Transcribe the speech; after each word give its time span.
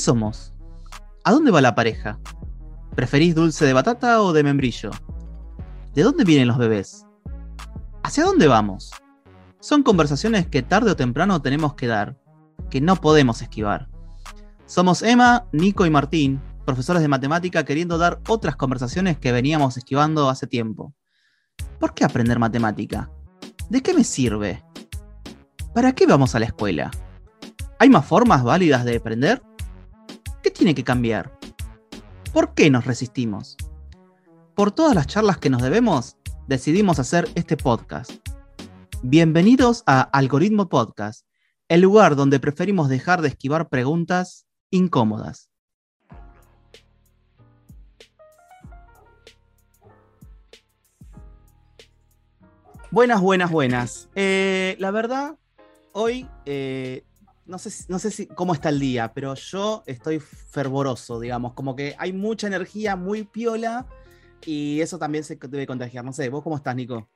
somos? 0.00 0.52
¿A 1.24 1.32
dónde 1.32 1.50
va 1.50 1.60
la 1.60 1.74
pareja? 1.74 2.18
¿Preferís 2.94 3.34
dulce 3.34 3.64
de 3.64 3.72
batata 3.72 4.22
o 4.22 4.32
de 4.32 4.42
membrillo? 4.42 4.90
¿De 5.94 6.02
dónde 6.02 6.24
vienen 6.24 6.48
los 6.48 6.58
bebés? 6.58 7.06
¿Hacia 8.02 8.24
dónde 8.24 8.48
vamos? 8.48 8.90
Son 9.60 9.82
conversaciones 9.82 10.46
que 10.46 10.62
tarde 10.62 10.90
o 10.90 10.96
temprano 10.96 11.42
tenemos 11.42 11.74
que 11.74 11.86
dar, 11.86 12.18
que 12.70 12.80
no 12.80 12.96
podemos 12.96 13.42
esquivar. 13.42 13.88
Somos 14.66 15.02
Emma, 15.02 15.46
Nico 15.52 15.84
y 15.84 15.90
Martín, 15.90 16.40
profesores 16.64 17.02
de 17.02 17.08
matemática 17.08 17.64
queriendo 17.64 17.98
dar 17.98 18.20
otras 18.28 18.56
conversaciones 18.56 19.18
que 19.18 19.32
veníamos 19.32 19.76
esquivando 19.76 20.28
hace 20.28 20.46
tiempo. 20.46 20.94
¿Por 21.78 21.94
qué 21.94 22.04
aprender 22.04 22.38
matemática? 22.38 23.10
¿De 23.68 23.82
qué 23.82 23.94
me 23.94 24.04
sirve? 24.04 24.62
¿Para 25.74 25.92
qué 25.92 26.06
vamos 26.06 26.34
a 26.34 26.38
la 26.38 26.46
escuela? 26.46 26.90
¿Hay 27.78 27.88
más 27.88 28.04
formas 28.04 28.42
válidas 28.42 28.84
de 28.84 28.96
aprender? 28.96 29.42
¿Qué 30.42 30.50
tiene 30.50 30.74
que 30.74 30.84
cambiar? 30.84 31.38
¿Por 32.32 32.54
qué 32.54 32.70
nos 32.70 32.86
resistimos? 32.86 33.58
Por 34.54 34.72
todas 34.72 34.94
las 34.94 35.06
charlas 35.06 35.36
que 35.36 35.50
nos 35.50 35.60
debemos, 35.60 36.16
decidimos 36.48 36.98
hacer 36.98 37.28
este 37.34 37.58
podcast. 37.58 38.12
Bienvenidos 39.02 39.82
a 39.84 40.00
Algoritmo 40.00 40.70
Podcast, 40.70 41.26
el 41.68 41.82
lugar 41.82 42.16
donde 42.16 42.40
preferimos 42.40 42.88
dejar 42.88 43.20
de 43.20 43.28
esquivar 43.28 43.68
preguntas 43.68 44.46
incómodas. 44.70 45.50
Buenas, 52.90 53.20
buenas, 53.20 53.50
buenas. 53.50 54.08
Eh, 54.14 54.74
la 54.78 54.90
verdad, 54.90 55.36
hoy 55.92 56.26
eh, 56.46 57.04
no 57.50 57.58
sé, 57.58 57.84
no 57.88 57.98
sé 57.98 58.10
si, 58.10 58.26
cómo 58.26 58.54
está 58.54 58.68
el 58.70 58.80
día, 58.80 59.12
pero 59.12 59.34
yo 59.34 59.82
estoy 59.86 60.20
fervoroso, 60.20 61.20
digamos, 61.20 61.52
como 61.54 61.76
que 61.76 61.94
hay 61.98 62.12
mucha 62.12 62.46
energía 62.46 62.96
muy 62.96 63.24
piola 63.24 63.86
y 64.46 64.80
eso 64.80 64.98
también 64.98 65.24
se 65.24 65.36
debe 65.36 65.66
contagiar. 65.66 66.04
No 66.04 66.12
sé, 66.12 66.28
¿vos 66.30 66.42
cómo 66.42 66.56
estás, 66.56 66.74
Nico? 66.76 67.08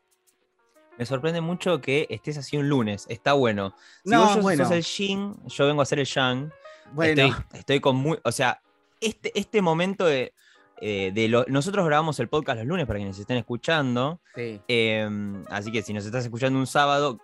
Me 0.98 1.06
sorprende 1.06 1.40
mucho 1.40 1.80
que 1.80 2.06
estés 2.10 2.38
así 2.38 2.56
un 2.56 2.68
lunes. 2.68 3.06
Está 3.08 3.32
bueno. 3.32 3.74
Si 4.04 4.10
No, 4.10 4.24
vos 4.26 4.42
bueno. 4.42 4.64
sos 4.64 4.72
el 4.72 4.82
yin, 4.84 5.34
yo 5.46 5.66
vengo 5.66 5.82
a 5.82 5.86
ser 5.86 5.98
el 5.98 6.06
yang. 6.06 6.50
Bueno, 6.92 7.22
Estoy, 7.24 7.44
estoy 7.58 7.80
con 7.80 7.96
muy. 7.96 8.18
O 8.22 8.30
sea, 8.30 8.60
este, 9.00 9.32
este 9.38 9.60
momento 9.62 10.04
de. 10.04 10.32
eh, 10.80 11.10
de 11.14 11.28
lo- 11.28 11.46
nosotros 11.48 11.84
grabamos 11.86 12.20
el 12.20 12.28
podcast 12.28 12.58
los 12.58 12.66
lunes 12.66 12.86
para 12.86 12.98
quienes 12.98 13.18
estén 13.18 13.38
escuchando. 13.38 14.20
sí. 14.36 14.60
eh, 14.68 15.08
así 15.50 15.72
que 15.72 15.82
si 15.82 15.92
nos 15.92 16.04
estás 16.04 16.24
escuchando 16.24 16.58
un 16.60 16.66
sábado, 16.66 17.18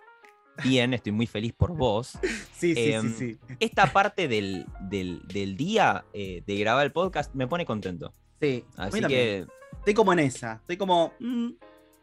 bien, 0.63 0.93
estoy 0.93 1.11
muy 1.11 1.27
feliz 1.27 1.53
por 1.53 1.75
vos. 1.75 2.17
Sí, 2.61 2.75
sí, 2.75 2.83
sí, 2.83 2.91
Em, 2.93 3.13
sí. 3.17 3.39
Esta 3.59 3.91
parte 3.91 4.27
del, 4.27 4.67
del- 4.81 5.21
del 5.27 5.57
día 5.57 6.05
eh, 6.13 6.43
de 6.45 6.59
grabar 6.59 6.85
el 6.85 6.91
podcast 6.91 7.33
me 7.33 7.47
pone 7.47 7.65
contento. 7.65 8.13
Sí, 8.39 8.63
Así 8.77 9.01
también. 9.01 9.47
que. 9.47 9.47
Estoy 9.79 9.93
como 9.95 10.13
en 10.13 10.19
esa. 10.19 10.53
Estoy 10.61 10.77
como. 10.77 11.11
mm, 11.19 11.49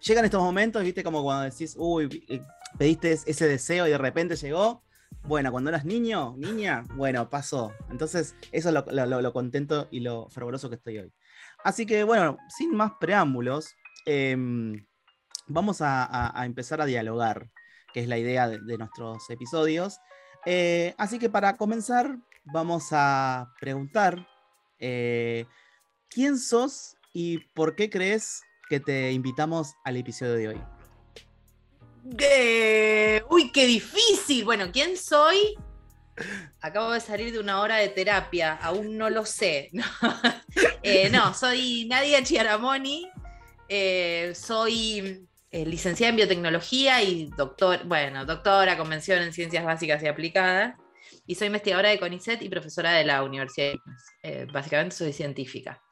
llegan 0.05 0.25
estos 0.25 0.43
momentos, 0.43 0.83
viste, 0.83 1.05
como 1.05 1.23
cuando 1.23 1.45
decís, 1.45 1.77
uy, 1.79 2.25
eh, 2.29 2.41
pediste 2.77 3.13
ese 3.13 3.47
deseo 3.47 3.87
y 3.87 3.91
de 3.91 3.99
repente 3.99 4.35
llegó. 4.35 4.83
Bueno, 5.23 5.53
cuando 5.53 5.71
eras 5.71 5.85
niño, 5.85 6.35
niña, 6.37 6.83
bueno, 6.97 7.29
pasó. 7.31 7.73
Entonces, 7.91 8.35
eso 8.51 8.69
es 8.71 8.75
lo, 8.75 8.85
lo- 9.07 9.23
lo- 9.23 9.33
contento 9.33 9.87
y 9.93 10.01
lo 10.01 10.29
fervoroso 10.31 10.69
que 10.69 10.75
estoy 10.77 10.99
hoy. 10.99 11.13
Así 11.63 11.87
que, 11.87 12.03
bueno, 12.03 12.37
sin 12.57 12.75
más 12.75 12.93
preámbulos, 13.01 13.75
em, 14.07 14.85
vamos 15.47 15.81
a, 15.83 16.03
a- 16.05 16.41
a 16.41 16.47
empezar 16.47 16.81
a 16.81 16.87
dialogar, 16.87 17.49
es 18.01 18.09
la 18.09 18.19
idea 18.19 18.49
de, 18.49 18.79
nuestros 18.79 19.29
episodios. 19.31 19.99
Eh, 20.47 20.95
así 20.99 21.19
que 21.19 21.29
para 21.29 21.57
comenzar, 21.57 22.19
vamos 22.45 22.89
a 22.93 23.53
preguntar 23.61 24.27
eh, 24.79 25.47
quién 26.09 26.39
sos 26.39 26.97
y 27.13 27.39
por 27.55 27.75
qué 27.75 27.91
crees 27.91 28.43
que 28.69 28.81
te 28.81 29.13
invitamos 29.13 29.75
al 29.85 29.97
episodio 29.97 30.35
de 30.35 30.49
hoy. 30.49 30.61
Uy, 33.31 33.51
qué 33.53 33.67
difícil. 33.67 34.45
Bueno, 34.45 34.71
¿quién 34.73 34.97
soy? 34.97 35.57
Acabo 36.61 36.93
de 36.93 37.01
salir 37.01 37.33
de 37.33 37.39
una 37.39 37.61
hora 37.61 37.77
de 37.77 37.89
terapia, 37.89 38.55
aún 38.55 38.97
no 38.97 39.11
lo 39.11 39.25
sé. 39.25 39.71
No, 39.73 39.85
Eh, 40.83 41.11
no, 41.11 41.35
soy 41.35 41.87
Nadia 41.87 42.23
Chiaramoni, 42.23 43.11
soy 44.35 45.28
eh, 45.51 45.65
licenciada 45.65 46.11
en 46.11 46.17
biotecnología 46.17 47.03
y 47.03 47.31
doctor, 47.37 47.85
bueno, 47.85 48.25
doctora, 48.25 48.77
convención 48.77 49.23
en 49.23 49.33
ciencias 49.33 49.65
básicas 49.65 50.03
y 50.03 50.07
aplicadas, 50.07 50.75
y 51.27 51.35
soy 51.35 51.47
investigadora 51.47 51.91
de 51.91 51.99
CONICET 51.99 52.43
y 52.43 52.49
profesora 52.49 52.93
de 52.93 53.05
la 53.05 53.23
Universidad. 53.23 53.75
Eh, 54.23 54.47
básicamente 54.53 54.97
soy 54.97 55.13
científica. 55.13 55.83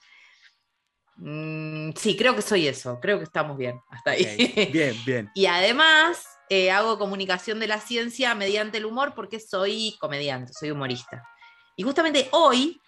Mm, 1.16 1.92
sí, 1.96 2.16
creo 2.16 2.34
que 2.36 2.42
soy 2.42 2.68
eso, 2.68 2.98
creo 3.00 3.18
que 3.18 3.24
estamos 3.24 3.56
bien 3.56 3.80
hasta 3.90 4.12
ahí. 4.12 4.70
Bien, 4.72 4.96
bien. 5.04 5.30
Y 5.34 5.46
además 5.46 6.26
eh, 6.48 6.70
hago 6.70 6.98
comunicación 6.98 7.58
de 7.58 7.66
la 7.66 7.80
ciencia 7.80 8.34
mediante 8.34 8.78
el 8.78 8.86
humor 8.86 9.14
porque 9.14 9.40
soy 9.40 9.96
comediante, 9.98 10.52
soy 10.52 10.70
humorista. 10.70 11.26
Y 11.76 11.82
justamente 11.82 12.28
hoy, 12.32 12.80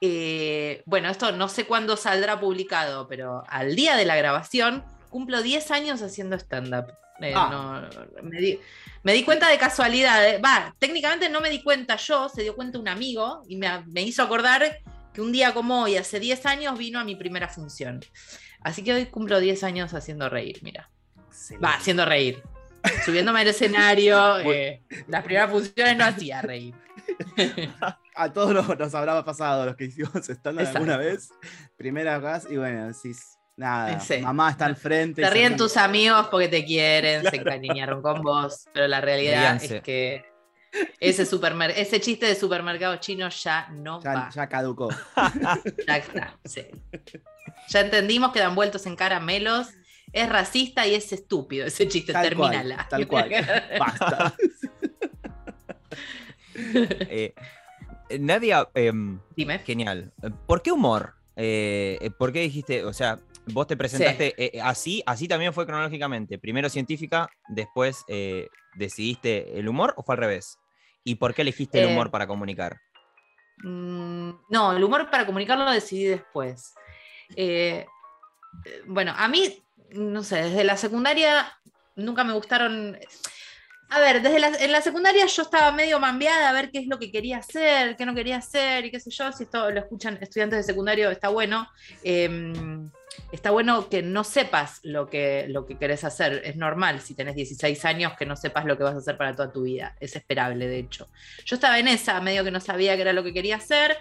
eh, 0.00 0.82
bueno, 0.86 1.08
esto 1.08 1.32
no 1.32 1.48
sé 1.48 1.66
cuándo 1.66 1.96
saldrá 1.96 2.40
publicado, 2.40 3.06
pero 3.08 3.42
al 3.48 3.76
día 3.76 3.96
de 3.96 4.04
la 4.04 4.16
grabación 4.16 4.84
cumplo 5.14 5.42
10 5.42 5.70
años 5.70 6.02
haciendo 6.02 6.34
stand-up. 6.36 6.86
Eh, 7.20 7.32
Ah. 7.36 7.48
no, 7.94 8.22
me, 8.24 8.40
di, 8.40 8.58
me 9.04 9.12
di 9.12 9.22
cuenta 9.22 9.48
de 9.48 9.56
casualidad. 9.58 10.28
eh. 10.28 10.40
Va, 10.40 10.74
técnicamente 10.80 11.28
no 11.28 11.40
me 11.40 11.50
di 11.50 11.62
cuenta 11.62 11.94
yo, 11.94 12.28
se 12.28 12.42
dio 12.42 12.56
cuenta 12.56 12.80
un 12.80 12.88
amigo 12.88 13.44
y 13.46 13.56
me, 13.56 13.68
me 13.86 14.02
hizo 14.02 14.24
acordar 14.24 14.78
que 15.12 15.20
un 15.20 15.30
día 15.30 15.54
como 15.54 15.82
hoy, 15.82 15.96
hace 15.96 16.18
10 16.18 16.44
años, 16.46 16.76
vino 16.76 16.98
a 16.98 17.04
mi 17.04 17.14
primera 17.14 17.46
función. 17.48 18.00
Así 18.60 18.82
que 18.82 18.92
hoy 18.92 19.06
cumplo 19.06 19.38
10 19.38 19.62
años 19.62 19.94
haciendo 19.94 20.28
reír, 20.28 20.58
mira. 20.62 20.90
Excelente. 21.28 21.64
Va, 21.64 21.74
haciendo 21.74 22.04
reír. 22.04 22.42
Subiéndome 23.04 23.42
al 23.42 23.46
escenario, 23.46 24.38
eh, 24.52 24.82
las 25.06 25.22
primeras 25.22 25.48
funciones 25.52 25.96
no 25.96 26.04
hacía 26.06 26.42
reír. 26.42 26.74
A 28.16 28.32
todos 28.32 28.52
nos, 28.52 28.76
nos 28.76 28.94
habrá 28.94 29.24
pasado 29.24 29.66
los 29.66 29.76
que 29.76 29.84
hicimos 29.84 30.28
stand 30.28 30.58
alguna 30.58 30.96
vez. 30.96 31.30
Primera 31.76 32.18
vez 32.18 32.46
y 32.50 32.56
bueno, 32.56 32.88
decís, 32.88 33.38
nada, 33.56 34.00
Sí. 34.00 34.18
mamá 34.18 34.50
está 34.50 34.66
al 34.66 34.76
frente. 34.76 35.22
Te 35.22 35.30
ríen 35.30 35.50
ríe. 35.50 35.58
tus 35.58 35.76
amigos 35.76 36.28
porque 36.30 36.48
te 36.48 36.64
quieren, 36.64 37.22
se 37.28 37.36
encariñaron 37.36 38.02
con 38.02 38.22
vos, 38.22 38.66
pero 38.72 38.86
la 38.88 39.00
realidad 39.00 39.40
Ríanse. 39.40 39.76
es 39.76 39.82
que 39.82 40.24
ese, 41.00 41.24
supermer- 41.24 41.72
ese 41.76 42.00
chiste 42.00 42.26
de 42.26 42.34
supermercado 42.34 42.96
chino 42.96 43.28
ya 43.28 43.68
no 43.70 44.02
Ya, 44.02 44.12
va. 44.14 44.30
ya 44.34 44.48
caducó. 44.48 44.88
Ya 45.86 45.96
está, 45.98 46.38
sí. 46.44 46.66
Ya 47.68 47.80
entendimos 47.80 48.32
que 48.32 48.40
dan 48.40 48.54
vueltos 48.54 48.86
en 48.86 48.96
caramelos. 48.96 49.68
Es 50.12 50.28
racista 50.28 50.86
y 50.86 50.94
es 50.94 51.12
estúpido 51.12 51.66
ese 51.66 51.88
chiste. 51.88 52.12
Tal 52.12 52.34
cual, 52.36 52.50
Termínala. 52.52 52.86
tal 52.88 53.06
cual. 53.08 53.30
Basta. 53.80 54.34
eh, 56.54 57.34
Nadia, 58.20 58.68
em, 58.74 59.18
Dime. 59.36 59.58
Genial. 59.60 60.12
¿Por 60.46 60.62
qué 60.62 60.72
humor? 60.72 61.14
Eh, 61.36 61.98
eh, 62.00 62.10
¿Por 62.10 62.32
qué 62.32 62.40
dijiste, 62.40 62.84
o 62.84 62.92
sea, 62.92 63.18
vos 63.46 63.66
te 63.66 63.76
presentaste 63.76 64.34
eh, 64.36 64.60
así, 64.60 65.02
así 65.06 65.28
también 65.28 65.52
fue 65.52 65.66
cronológicamente? 65.66 66.38
Primero 66.38 66.68
científica, 66.68 67.28
después 67.48 68.04
eh, 68.08 68.48
decidiste 68.74 69.58
el 69.58 69.68
humor 69.68 69.94
o 69.96 70.02
fue 70.02 70.14
al 70.14 70.20
revés? 70.20 70.58
¿Y 71.04 71.16
por 71.16 71.34
qué 71.34 71.42
elegiste 71.42 71.78
el 71.78 71.84
Eh, 71.84 71.88
humor 71.88 72.10
para 72.10 72.26
comunicar? 72.26 72.80
Mm, 73.58 74.30
no, 74.48 74.72
el 74.76 74.82
humor 74.82 75.10
para 75.10 75.26
comunicarlo 75.26 75.64
lo 75.64 75.70
decidí 75.70 76.04
después. 76.04 76.74
Eh, 77.36 77.86
eh, 78.64 78.82
bueno, 78.86 79.12
a 79.16 79.28
mí, 79.28 79.62
no 79.90 80.22
sé, 80.22 80.36
desde 80.42 80.64
la 80.64 80.76
secundaria 80.76 81.52
nunca 81.96 82.24
me 82.24 82.32
gustaron. 82.32 82.98
A 83.90 84.00
ver, 84.00 84.22
desde 84.22 84.40
la, 84.40 84.48
en 84.48 84.72
la 84.72 84.80
secundaria 84.80 85.26
yo 85.26 85.42
estaba 85.42 85.70
medio 85.70 86.00
mambiada 86.00 86.48
a 86.48 86.52
ver 86.52 86.70
qué 86.70 86.78
es 86.78 86.86
lo 86.86 86.98
que 86.98 87.12
quería 87.12 87.38
hacer, 87.38 87.96
qué 87.96 88.06
no 88.06 88.14
quería 88.14 88.38
hacer 88.38 88.86
y 88.86 88.90
qué 88.90 88.98
sé 88.98 89.10
yo. 89.10 89.30
Si 89.32 89.44
esto 89.44 89.70
lo 89.70 89.80
escuchan 89.80 90.18
estudiantes 90.20 90.58
de 90.58 90.62
secundario, 90.62 91.10
está 91.10 91.28
bueno. 91.28 91.68
Em, 92.02 92.90
está 93.30 93.50
bueno 93.50 93.88
que 93.88 94.02
no 94.02 94.24
sepas 94.24 94.80
lo 94.82 95.08
que, 95.08 95.46
lo 95.48 95.66
que 95.66 95.78
querés 95.78 96.02
hacer. 96.04 96.42
Es 96.44 96.56
normal 96.56 97.00
si 97.00 97.14
tenés 97.14 97.36
16 97.36 97.84
años 97.84 98.14
que 98.18 98.26
no 98.26 98.36
sepas 98.36 98.64
lo 98.64 98.76
que 98.76 98.84
vas 98.84 98.94
a 98.94 98.98
hacer 98.98 99.16
para 99.16 99.34
toda 99.34 99.52
tu 99.52 99.62
vida. 99.62 99.94
Es 100.00 100.16
esperable, 100.16 100.66
de 100.66 100.78
hecho. 100.78 101.08
Yo 101.44 101.56
estaba 101.56 101.78
en 101.78 101.88
esa, 101.88 102.20
medio 102.20 102.42
que 102.42 102.50
no 102.50 102.60
sabía 102.60 102.96
qué 102.96 103.02
era 103.02 103.12
lo 103.12 103.22
que 103.22 103.32
quería 103.32 103.56
hacer. 103.56 103.96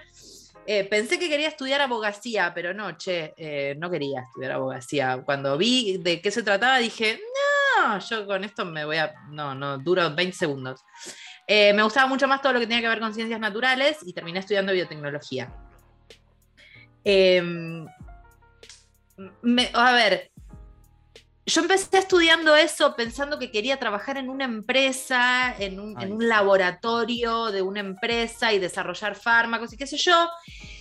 Eh, 0.66 0.86
pensé 0.86 1.19
que 1.19 1.28
quería 1.28 1.50
estudiar 1.50 1.81
abogacía, 1.81 2.54
pero 2.56 2.74
no, 2.74 2.98
che, 2.98 3.34
eh, 3.36 3.75
no 3.78 3.90
quería 3.92 4.22
estudiar 4.22 4.54
abogacía. 4.54 5.22
Cuando 5.25 5.57
vi 5.57 5.98
de 5.98 6.22
qué 6.22 6.31
se 6.31 6.42
trataba, 6.42 6.78
dije, 6.78 7.19
no, 7.19 7.43
yo 8.10 8.25
con 8.28 8.44
esto 8.44 8.66
me 8.66 8.86
voy 8.86 8.98
a. 8.98 9.14
No, 9.30 9.54
no, 9.56 9.78
duro 9.78 10.14
20 10.14 10.36
segundos. 10.36 10.81
Eh, 11.48 11.74
me 11.74 11.84
gustaba 11.84 12.08
mucho 12.08 12.28
más 12.28 12.42
todo 12.42 12.54
lo 12.54 12.60
que 12.60 12.68
tenía 12.68 12.81
que 12.81 12.88
ver 12.88 13.00
con 13.00 13.14
ciencias 13.14 13.40
naturales 13.40 13.98
y 14.06 14.14
terminé 14.14 14.40
estudiando 14.40 14.72
biotecnología. 14.74 15.52
Em, 17.04 17.86
me- 19.42 19.70
a 19.74 19.92
ver, 19.92 20.31
yo 21.46 21.62
empecé 21.62 21.98
estudiando 21.98 22.56
eso 22.56 22.96
pensando 22.96 23.38
que 23.38 23.52
quería 23.52 23.78
trabajar 23.78 24.18
en 24.18 24.30
una 24.30 24.46
empresa, 24.46 25.54
en 25.60 25.80
un, 25.80 26.02
en 26.02 26.14
un 26.14 26.28
laboratorio 26.30 27.52
de 27.52 27.62
una 27.62 27.81
empresa 27.81 28.54
y 28.54 28.60
desarrollar 28.60 29.16
fármacos 29.16 29.74
y 29.74 29.78
qué 29.78 29.86
sé 29.86 29.98
yo. 29.98 30.30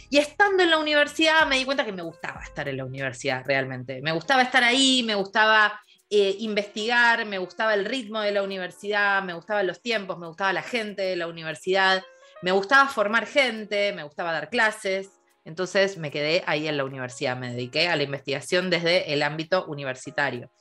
Y 0.08 0.18
estando 0.18 0.62
en 0.62 0.70
la 0.70 0.78
universidad 0.78 1.46
me 1.48 1.56
di 1.56 1.64
cuenta 1.64 1.84
que 1.84 1.92
me 1.92 2.02
gustaba 2.02 2.42
estar 2.44 2.68
en 2.68 2.76
la 2.76 2.84
universidad 2.84 3.42
realmente. 3.44 4.00
Me 4.02 4.12
gustaba 4.12 4.42
estar 4.42 4.62
ahí, 4.62 5.02
me 5.02 5.16
gustaba 5.16 5.80
eh, 6.14 6.36
investigar, 6.40 7.24
me 7.24 7.38
gustaba 7.38 7.72
el 7.72 7.86
ritmo 7.86 8.20
de 8.20 8.32
la 8.32 8.42
universidad, 8.42 9.22
me 9.22 9.32
gustaban 9.32 9.66
los 9.66 9.80
tiempos, 9.80 10.18
me 10.18 10.26
gustaba 10.26 10.52
la 10.52 10.62
gente 10.62 11.00
de 11.00 11.16
la 11.16 11.26
universidad, 11.26 12.02
me 12.42 12.52
gustaba 12.52 12.86
formar 12.90 13.24
gente, 13.26 13.94
me 13.94 14.02
gustaba 14.02 14.30
dar 14.30 14.50
clases. 14.50 15.08
Entonces 15.46 15.96
me 15.96 16.10
quedé 16.10 16.44
ahí 16.46 16.68
en 16.68 16.76
la 16.76 16.84
universidad, 16.84 17.34
me 17.38 17.54
dediqué 17.54 17.88
a 17.88 17.96
la 17.96 18.02
investigación 18.02 18.68
desde 18.68 19.14
el 19.14 19.22
ámbito 19.22 19.64
universitario. 19.64 20.52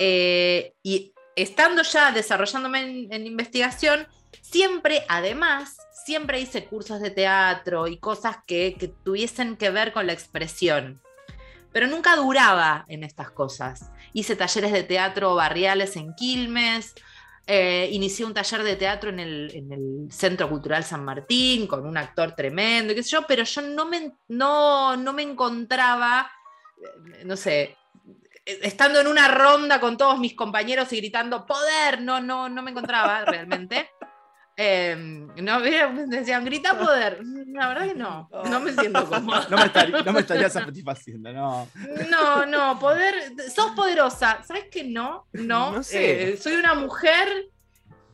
Eh, 0.00 0.72
y 0.82 1.14
estando 1.36 1.82
ya 1.82 2.10
desarrollándome 2.10 2.80
en, 2.80 3.12
en 3.12 3.26
investigación, 3.28 4.08
siempre, 4.42 5.04
además, 5.08 5.76
siempre 6.04 6.40
hice 6.40 6.64
cursos 6.64 7.00
de 7.00 7.12
teatro 7.12 7.86
y 7.86 7.98
cosas 7.98 8.38
que, 8.44 8.74
que 8.76 8.88
tuviesen 8.88 9.56
que 9.56 9.70
ver 9.70 9.92
con 9.92 10.08
la 10.08 10.14
expresión. 10.14 11.00
Pero 11.72 11.86
nunca 11.86 12.16
duraba 12.16 12.84
en 12.88 13.04
estas 13.04 13.30
cosas. 13.30 13.92
Hice 14.14 14.34
talleres 14.34 14.72
de 14.72 14.84
teatro 14.84 15.34
barriales 15.34 15.96
en 15.96 16.14
Quilmes, 16.14 16.94
eh, 17.46 17.90
inicié 17.92 18.24
un 18.24 18.32
taller 18.32 18.62
de 18.62 18.76
teatro 18.76 19.10
en 19.10 19.20
el, 19.20 19.50
en 19.54 19.70
el 19.70 20.10
Centro 20.10 20.48
Cultural 20.48 20.82
San 20.82 21.04
Martín 21.04 21.66
con 21.66 21.86
un 21.86 21.98
actor 21.98 22.32
tremendo, 22.32 22.94
qué 22.94 23.02
sé 23.02 23.10
yo, 23.10 23.26
pero 23.26 23.44
yo 23.44 23.60
no 23.60 23.84
me, 23.84 24.12
no, 24.28 24.96
no 24.96 25.12
me 25.12 25.22
encontraba, 25.22 26.30
eh, 26.78 27.24
no 27.26 27.36
sé, 27.36 27.76
estando 28.46 29.00
en 29.00 29.06
una 29.08 29.28
ronda 29.28 29.78
con 29.78 29.98
todos 29.98 30.18
mis 30.18 30.34
compañeros 30.34 30.90
y 30.94 30.98
gritando 30.98 31.44
poder, 31.44 32.00
no, 32.00 32.20
no, 32.20 32.48
no 32.48 32.62
me 32.62 32.70
encontraba 32.70 33.24
realmente. 33.26 33.90
Eh, 34.56 34.94
no, 35.36 35.58
me 35.60 36.06
decían, 36.06 36.44
grita 36.44 36.78
poder. 36.78 37.20
La 37.48 37.68
verdad 37.68 37.86
que 37.88 37.94
no, 37.94 38.28
no 38.48 38.60
me 38.60 38.72
siento 38.72 39.04
cómoda. 39.08 39.46
No 39.50 39.56
me 39.56 39.64
estaría, 39.66 40.02
no 40.02 40.12
me 40.12 40.20
estaría 40.26 40.48
satisfaciendo, 40.48 41.32
no. 41.32 41.68
No, 42.10 42.46
no, 42.46 42.78
poder. 42.78 43.32
Sos 43.54 43.72
poderosa. 43.72 44.42
¿Sabes 44.46 44.64
que 44.70 44.84
no? 44.84 45.26
No. 45.32 45.72
No 45.72 45.82
sé. 45.82 46.32
eh, 46.32 46.36
soy 46.36 46.54
una 46.54 46.74
mujer. 46.74 47.28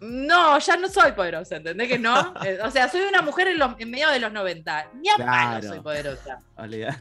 No, 0.03 0.59
ya 0.59 0.79
no 0.79 0.89
soy 0.89 1.13
poderosa, 1.13 1.57
¿entendés 1.57 1.87
que 1.87 1.99
no? 1.99 2.33
Eh, 2.43 2.59
o 2.65 2.71
sea, 2.71 2.89
soy 2.89 3.03
una 3.03 3.21
mujer 3.21 3.49
en, 3.49 3.59
los, 3.59 3.75
en 3.79 3.91
medio 3.91 4.09
de 4.09 4.19
los 4.19 4.33
90. 4.33 4.89
Ni 4.95 5.11
a 5.11 5.15
Claro. 5.17 5.69
soy 5.69 5.81
poderosa. 5.81 6.39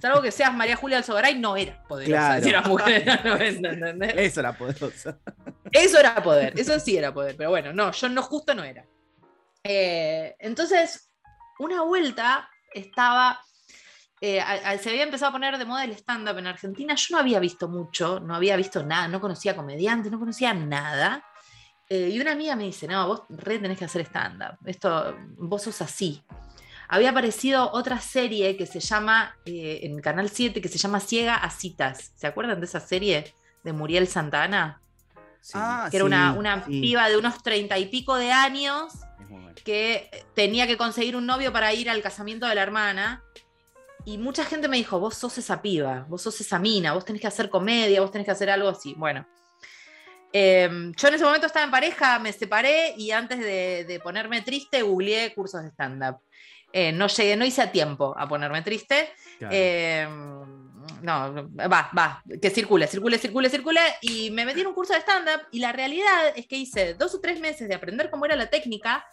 Salvo 0.02 0.22
que 0.22 0.32
seas 0.32 0.54
María 0.54 0.76
Julia 0.76 0.98
Alzogaray, 0.98 1.40
no 1.40 1.56
eras 1.56 1.78
poderosa. 1.88 2.12
Claro. 2.28 2.44
Si 2.44 2.50
eras 2.50 2.68
mujer 2.68 3.04
en 3.08 3.16
los 3.16 3.24
90, 3.24 3.70
¿entendés? 3.70 4.14
Eso 4.18 4.42
era 4.42 4.52
poderosa. 4.52 5.18
Eso 5.72 5.98
era 5.98 6.16
poder, 6.22 6.60
eso 6.60 6.78
sí 6.78 6.98
era 6.98 7.14
poder, 7.14 7.38
pero 7.38 7.52
bueno, 7.52 7.72
no, 7.72 7.90
yo 7.94 8.10
no 8.10 8.22
justo 8.22 8.54
no 8.54 8.66
era. 8.66 8.84
Eh, 9.72 10.36
entonces, 10.40 11.12
una 11.60 11.84
vuelta 11.84 12.50
estaba, 12.74 13.40
eh, 14.20 14.42
a- 14.42 14.72
a- 14.72 14.78
se 14.80 14.90
había 14.90 15.04
empezado 15.04 15.30
a 15.30 15.34
poner 15.34 15.60
de 15.60 15.66
moda 15.66 15.84
el 15.84 15.92
stand-up 15.92 16.40
en 16.40 16.48
Argentina, 16.48 16.96
yo 16.96 17.06
no 17.12 17.20
había 17.20 17.40
visto 17.40 17.68
mucho, 17.70 18.20
no 18.20 18.34
había 18.34 18.56
visto 18.56 18.84
nada, 18.84 19.08
no 19.08 19.22
conocía 19.22 19.56
comediantes, 19.56 20.12
no 20.12 20.18
conocía 20.18 20.56
nada. 20.56 21.24
Eh, 21.88 22.10
y 22.12 22.20
una 22.20 22.32
amiga 22.32 22.56
me 22.56 22.64
dice, 22.64 22.88
no, 22.88 23.08
vos 23.08 23.22
re 23.30 23.60
tenés 23.60 23.78
que 23.78 23.86
hacer 23.86 24.02
stand-up, 24.02 24.58
esto, 24.66 25.16
vos 25.38 25.62
sos 25.62 25.80
así. 25.84 26.24
Había 26.88 27.12
aparecido 27.12 27.70
otra 27.72 28.00
serie 28.02 28.58
que 28.58 28.66
se 28.66 28.80
llama, 28.80 29.36
eh, 29.46 29.82
en 29.84 30.02
Canal 30.02 30.30
7, 30.32 30.62
que 30.62 30.70
se 30.70 30.80
llama 30.80 31.00
Ciega 31.00 31.36
a 31.36 31.52
Citas. 31.52 32.12
¿Se 32.16 32.26
acuerdan 32.26 32.60
de 32.60 32.66
esa 32.66 32.80
serie 32.80 33.36
de 33.64 33.74
Muriel 33.74 34.08
Santana? 34.08 34.82
Sí. 35.42 35.54
Ah, 35.62 35.88
que 35.92 35.98
era 35.98 36.06
una, 36.06 36.32
sí, 36.34 36.40
una 36.40 36.66
sí. 36.66 36.82
piba 36.82 37.08
de 37.08 37.18
unos 37.18 37.44
treinta 37.44 37.78
y 37.78 37.86
pico 37.86 38.16
de 38.16 38.32
años 38.32 38.94
bueno. 39.28 39.54
que 39.64 40.10
tenía 40.36 40.68
que 40.68 40.78
conseguir 40.78 41.16
un 41.16 41.26
novio 41.26 41.52
para 41.52 41.74
ir 41.74 41.90
al 41.90 42.02
casamiento 42.02 42.48
de 42.48 42.56
la 42.56 42.64
hermana. 42.64 43.24
Y 44.06 44.18
mucha 44.18 44.46
gente 44.46 44.68
me 44.68 44.78
dijo, 44.78 45.00
vos 45.00 45.16
sos 45.16 45.38
esa 45.38 45.62
piba, 45.62 46.06
vos 46.08 46.22
sos 46.22 46.40
esa 46.40 46.58
mina, 46.58 46.94
vos 46.94 47.06
tenés 47.06 47.22
que 47.22 47.28
hacer 47.28 47.50
comedia, 47.50 48.02
vos 48.02 48.12
tenés 48.12 48.26
que 48.26 48.32
hacer 48.32 48.50
algo 48.50 48.70
así. 48.70 48.94
Bueno, 48.96 49.28
eh, 50.32 50.70
yo 50.96 51.08
en 51.08 51.14
ese 51.14 51.24
momento 51.24 51.48
estaba 51.48 51.66
en 51.66 51.72
pareja, 51.72 52.18
me 52.20 52.32
separé 52.32 52.94
y 52.98 53.12
antes 53.12 53.40
de, 53.40 53.86
de 53.86 54.00
ponerme 54.00 54.42
triste 54.42 54.82
googleé 54.82 55.34
cursos 55.34 55.64
de 55.64 55.70
stand-up. 55.70 56.22
Eh, 56.72 56.92
no 56.92 57.08
llegué, 57.08 57.36
no 57.36 57.46
hice 57.46 57.64
a 57.64 57.72
tiempo 57.72 58.14
a 58.18 58.28
ponerme 58.28 58.62
triste. 58.62 59.12
Claro. 59.40 59.56
Eh, 59.56 60.08
no, 61.02 61.50
va, 61.58 61.90
va, 61.98 62.24
que 62.42 62.50
circule, 62.50 62.88
circule, 62.88 63.18
circule, 63.18 63.50
circule. 63.50 63.80
Y 64.02 64.32
me 64.32 64.46
metí 64.46 64.62
en 64.62 64.68
un 64.68 64.74
curso 64.74 64.94
de 64.94 65.00
stand-up 65.00 65.42
y 65.52 65.60
la 65.60 65.72
realidad 65.72 66.34
es 66.36 66.48
que 66.48 66.58
hice 66.58 66.94
dos 66.94 67.16
o 67.16 67.20
tres 67.22 67.40
meses 67.40 67.68
de 67.68 67.76
aprender 67.76 68.10
cómo 68.10 68.26
era 68.26 68.36
la 68.36 68.50
técnica 68.50 69.06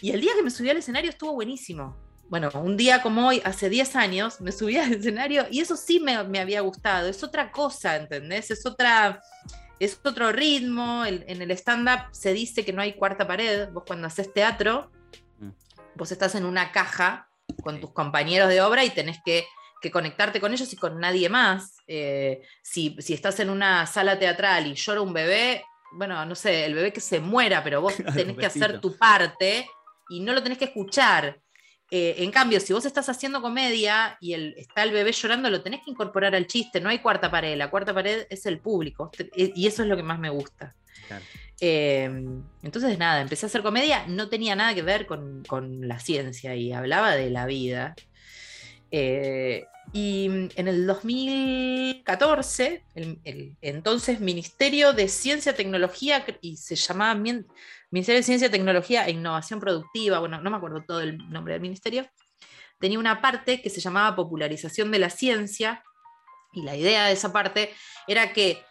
y 0.00 0.10
el 0.10 0.20
día 0.20 0.32
que 0.36 0.42
me 0.42 0.50
subí 0.50 0.70
al 0.70 0.76
escenario 0.76 1.10
estuvo 1.10 1.32
buenísimo. 1.32 1.96
Bueno, 2.28 2.50
un 2.54 2.76
día 2.76 3.00
como 3.02 3.26
hoy, 3.28 3.40
hace 3.44 3.70
10 3.70 3.96
años, 3.96 4.40
me 4.42 4.52
subí 4.52 4.76
al 4.76 4.92
escenario 4.92 5.46
y 5.50 5.60
eso 5.60 5.76
sí 5.76 5.98
me, 5.98 6.22
me 6.24 6.38
había 6.40 6.60
gustado. 6.60 7.08
Es 7.08 7.22
otra 7.24 7.50
cosa, 7.50 7.96
¿entendés? 7.96 8.50
Es 8.50 8.64
otra... 8.66 9.20
Es 9.80 10.00
otro 10.04 10.32
ritmo, 10.32 11.04
el- 11.04 11.24
en 11.28 11.40
el 11.40 11.52
stand-up 11.52 12.00
se 12.10 12.32
dice 12.32 12.64
que 12.64 12.72
no 12.72 12.82
hay 12.82 12.94
cuarta 12.94 13.28
pared, 13.28 13.68
vos 13.70 13.84
cuando 13.86 14.08
haces 14.08 14.32
teatro, 14.34 14.90
Mm. 15.38 15.50
vos 15.94 16.10
estás 16.10 16.34
en 16.34 16.44
una 16.44 16.72
caja 16.72 17.28
con 17.62 17.80
tus 17.80 17.92
compañeros 17.92 18.48
de 18.48 18.60
obra 18.60 18.84
y 18.84 18.90
tenés 18.90 19.18
que, 19.24 19.44
que 19.80 19.90
conectarte 19.90 20.40
con 20.40 20.52
ellos 20.52 20.72
y 20.72 20.76
con 20.76 20.98
nadie 20.98 21.28
más. 21.28 21.76
Eh, 21.86 22.42
si, 22.62 22.96
si 23.00 23.14
estás 23.14 23.40
en 23.40 23.50
una 23.50 23.86
sala 23.86 24.18
teatral 24.18 24.66
y 24.66 24.74
llora 24.74 25.00
un 25.00 25.12
bebé, 25.12 25.64
bueno, 25.92 26.24
no 26.26 26.34
sé, 26.34 26.64
el 26.64 26.74
bebé 26.74 26.92
que 26.92 27.00
se 27.00 27.20
muera, 27.20 27.62
pero 27.62 27.80
vos 27.80 27.94
tenés 28.14 28.36
que 28.36 28.46
hacer 28.46 28.80
tu 28.80 28.96
parte 28.96 29.68
y 30.08 30.20
no 30.20 30.32
lo 30.32 30.42
tenés 30.42 30.58
que 30.58 30.66
escuchar. 30.66 31.40
Eh, 31.90 32.16
en 32.18 32.30
cambio, 32.30 32.60
si 32.60 32.74
vos 32.74 32.84
estás 32.84 33.08
haciendo 33.08 33.40
comedia 33.40 34.18
y 34.20 34.34
el, 34.34 34.54
está 34.58 34.82
el 34.82 34.90
bebé 34.92 35.12
llorando, 35.12 35.48
lo 35.48 35.62
tenés 35.62 35.80
que 35.82 35.90
incorporar 35.90 36.34
al 36.34 36.46
chiste, 36.46 36.80
no 36.80 36.90
hay 36.90 36.98
cuarta 36.98 37.30
pared, 37.30 37.56
la 37.56 37.70
cuarta 37.70 37.94
pared 37.94 38.26
es 38.28 38.44
el 38.44 38.58
público, 38.58 39.10
Te- 39.16 39.30
y 39.34 39.66
eso 39.66 39.82
es 39.82 39.88
lo 39.88 39.96
que 39.96 40.02
más 40.02 40.18
me 40.18 40.28
gusta. 40.28 40.74
Claro. 41.06 41.24
Eh, 41.60 42.04
entonces, 42.62 42.98
nada, 42.98 43.22
empecé 43.22 43.46
a 43.46 43.48
hacer 43.48 43.62
comedia, 43.62 44.06
no 44.06 44.28
tenía 44.28 44.54
nada 44.54 44.74
que 44.74 44.82
ver 44.82 45.06
con, 45.06 45.42
con 45.46 45.88
la 45.88 45.98
ciencia 45.98 46.54
y 46.54 46.72
hablaba 46.72 47.16
de 47.16 47.30
la 47.30 47.46
vida. 47.46 47.96
Eh, 48.90 49.66
y 49.92 50.26
en 50.54 50.68
el 50.68 50.86
2014, 50.86 52.84
el, 52.94 53.18
el 53.24 53.56
entonces 53.62 54.20
Ministerio 54.20 54.92
de 54.92 55.08
Ciencia, 55.08 55.54
Tecnología, 55.54 56.26
y 56.42 56.56
se 56.56 56.76
llamaba 56.76 57.14
Ministerio 57.14 58.18
de 58.18 58.22
Ciencia, 58.22 58.50
Tecnología 58.50 59.06
e 59.06 59.12
Innovación 59.12 59.60
Productiva, 59.60 60.18
bueno, 60.18 60.40
no 60.40 60.50
me 60.50 60.56
acuerdo 60.56 60.82
todo 60.82 61.00
el 61.00 61.16
nombre 61.30 61.54
del 61.54 61.62
ministerio, 61.62 62.06
tenía 62.78 62.98
una 62.98 63.22
parte 63.22 63.62
que 63.62 63.70
se 63.70 63.80
llamaba 63.80 64.14
Popularización 64.14 64.90
de 64.90 64.98
la 64.98 65.08
Ciencia, 65.10 65.82
y 66.52 66.62
la 66.62 66.76
idea 66.76 67.06
de 67.06 67.12
esa 67.12 67.32
parte 67.32 67.72
era 68.06 68.32
que 68.32 68.62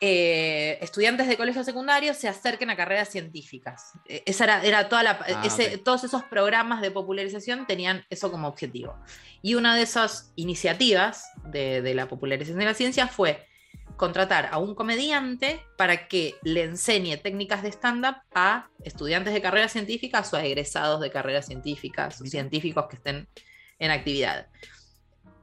eh, 0.00 0.78
estudiantes 0.82 1.26
de 1.26 1.36
colegios 1.36 1.64
secundarios 1.64 2.16
se 2.16 2.28
acerquen 2.28 2.70
a 2.70 2.76
carreras 2.76 3.08
científicas. 3.08 3.92
Eh, 4.06 4.22
esa 4.26 4.44
era, 4.44 4.64
era 4.64 4.88
toda 4.88 5.02
la, 5.02 5.10
Ah, 5.26 5.42
ese-. 5.44 5.78
Todos 5.78 6.04
esos 6.04 6.22
programas 6.24 6.80
de 6.82 6.90
popularización 6.90 7.66
tenían 7.66 8.04
eso 8.10 8.30
como 8.30 8.48
objetivo. 8.48 8.96
Y 9.42 9.54
una 9.54 9.74
de 9.74 9.82
esas 9.82 10.32
iniciativas 10.36 11.24
de, 11.44 11.82
de 11.82 11.94
la 11.94 12.08
popularización 12.08 12.58
de 12.58 12.64
la 12.64 12.74
ciencia 12.74 13.08
fue 13.08 13.46
contratar 13.96 14.50
a 14.52 14.58
un 14.58 14.74
comediante 14.74 15.60
para 15.78 16.08
que 16.08 16.34
le 16.42 16.64
enseñe 16.64 17.16
técnicas 17.16 17.62
de 17.62 17.70
stand-up 17.70 18.16
a 18.34 18.68
estudiantes 18.84 19.32
de 19.32 19.40
carreras 19.40 19.72
científicas 19.72 20.32
o 20.32 20.36
a 20.36 20.44
egresados 20.44 21.00
de 21.00 21.10
carreras 21.10 21.46
científicas 21.46 22.20
o 22.20 22.26
científicos 22.26 22.86
que 22.88 22.96
estén 22.96 23.28
en 23.78 23.90
actividad. 23.90 24.48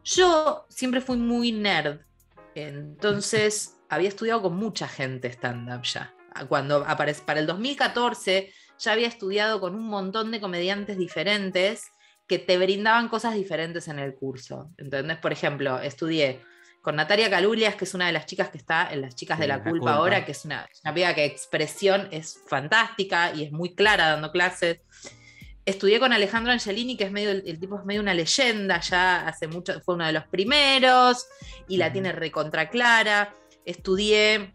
Yo 0.04 0.66
siempre 0.70 1.02
fui 1.02 1.18
muy 1.18 1.52
nerd, 1.52 2.02
entonces 2.56 3.78
había 3.94 4.10
estudiado 4.10 4.42
con 4.42 4.56
mucha 4.56 4.88
gente 4.88 5.28
stand-up 5.30 5.84
ya. 5.84 6.14
Cuando 6.48 6.84
aparece 6.88 7.22
para 7.24 7.40
el 7.40 7.48
2014 7.48 8.52
ya 8.80 8.92
había 8.92 9.08
estudiado 9.08 9.60
con 9.60 9.76
un 9.76 9.88
montón 9.88 10.32
de 10.32 10.42
comediantes 10.42 10.98
diferentes 10.98 11.92
que 12.28 12.40
te 12.40 12.58
brindaban 12.58 13.08
cosas 13.10 13.36
diferentes 13.36 13.88
en 13.88 14.00
el 14.00 14.16
curso. 14.16 14.72
¿Entendés? 14.78 15.18
Por 15.18 15.32
ejemplo, 15.32 15.80
estudié 15.80 16.42
con 16.82 16.96
Natalia 16.96 17.30
Calulias, 17.30 17.76
que 17.76 17.86
es 17.86 17.94
una 17.94 18.08
de 18.08 18.14
las 18.14 18.26
chicas 18.26 18.50
que 18.50 18.58
está 18.58 18.92
en 18.92 19.02
Las 19.02 19.16
Chicas 19.16 19.40
de 19.40 19.48
la 19.48 19.58
La 19.58 19.64
Culpa, 19.64 19.80
Culpa. 19.80 19.94
ahora, 19.94 20.26
que 20.26 20.32
es 20.34 20.44
una, 20.44 20.68
una 20.84 20.94
piba 20.94 21.14
que 21.14 21.24
expresión 21.26 22.10
es 22.12 22.40
fantástica 22.48 23.34
y 23.34 23.44
es 23.44 23.52
muy 23.52 23.74
clara 23.74 24.10
dando 24.10 24.32
clases. 24.32 24.82
Estudié 25.66 25.98
con 26.00 26.12
Alejandro 26.12 26.52
Angelini, 26.52 26.98
que 26.98 27.06
es 27.06 27.12
medio, 27.12 27.32
el, 27.32 27.58
tipo 27.60 27.80
es 27.80 27.86
medio 27.86 28.02
una 28.02 28.14
leyenda, 28.14 28.82
ya 28.82 29.26
hace 29.26 29.48
mucho, 29.48 29.80
fue 29.80 29.96
uno 29.96 30.06
de 30.06 30.12
los 30.12 30.28
primeros 30.28 31.26
y 31.70 31.78
la 31.78 31.86
Ujú. 31.86 31.94
tiene 31.94 32.12
recontra 32.12 32.70
clara. 32.70 33.34
Estudié, 33.66 34.54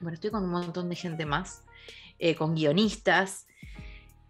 bueno, 0.00 0.14
estoy 0.14 0.30
con 0.30 0.44
un 0.44 0.50
montón 0.50 0.88
de 0.88 0.96
gente 0.96 1.26
más, 1.26 1.62
eh, 2.18 2.34
con 2.34 2.54
guionistas. 2.54 3.46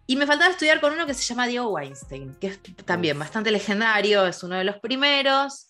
Y 0.05 0.15
me 0.15 0.27
faltaba 0.27 0.51
estudiar 0.51 0.81
con 0.81 0.93
uno 0.93 1.05
que 1.05 1.13
se 1.13 1.23
llama 1.23 1.47
Diego 1.47 1.69
Weinstein, 1.69 2.35
que 2.35 2.47
es 2.47 2.59
también 2.85 3.17
bastante 3.17 3.51
legendario, 3.51 4.25
es 4.25 4.43
uno 4.43 4.55
de 4.55 4.63
los 4.63 4.77
primeros. 4.77 5.69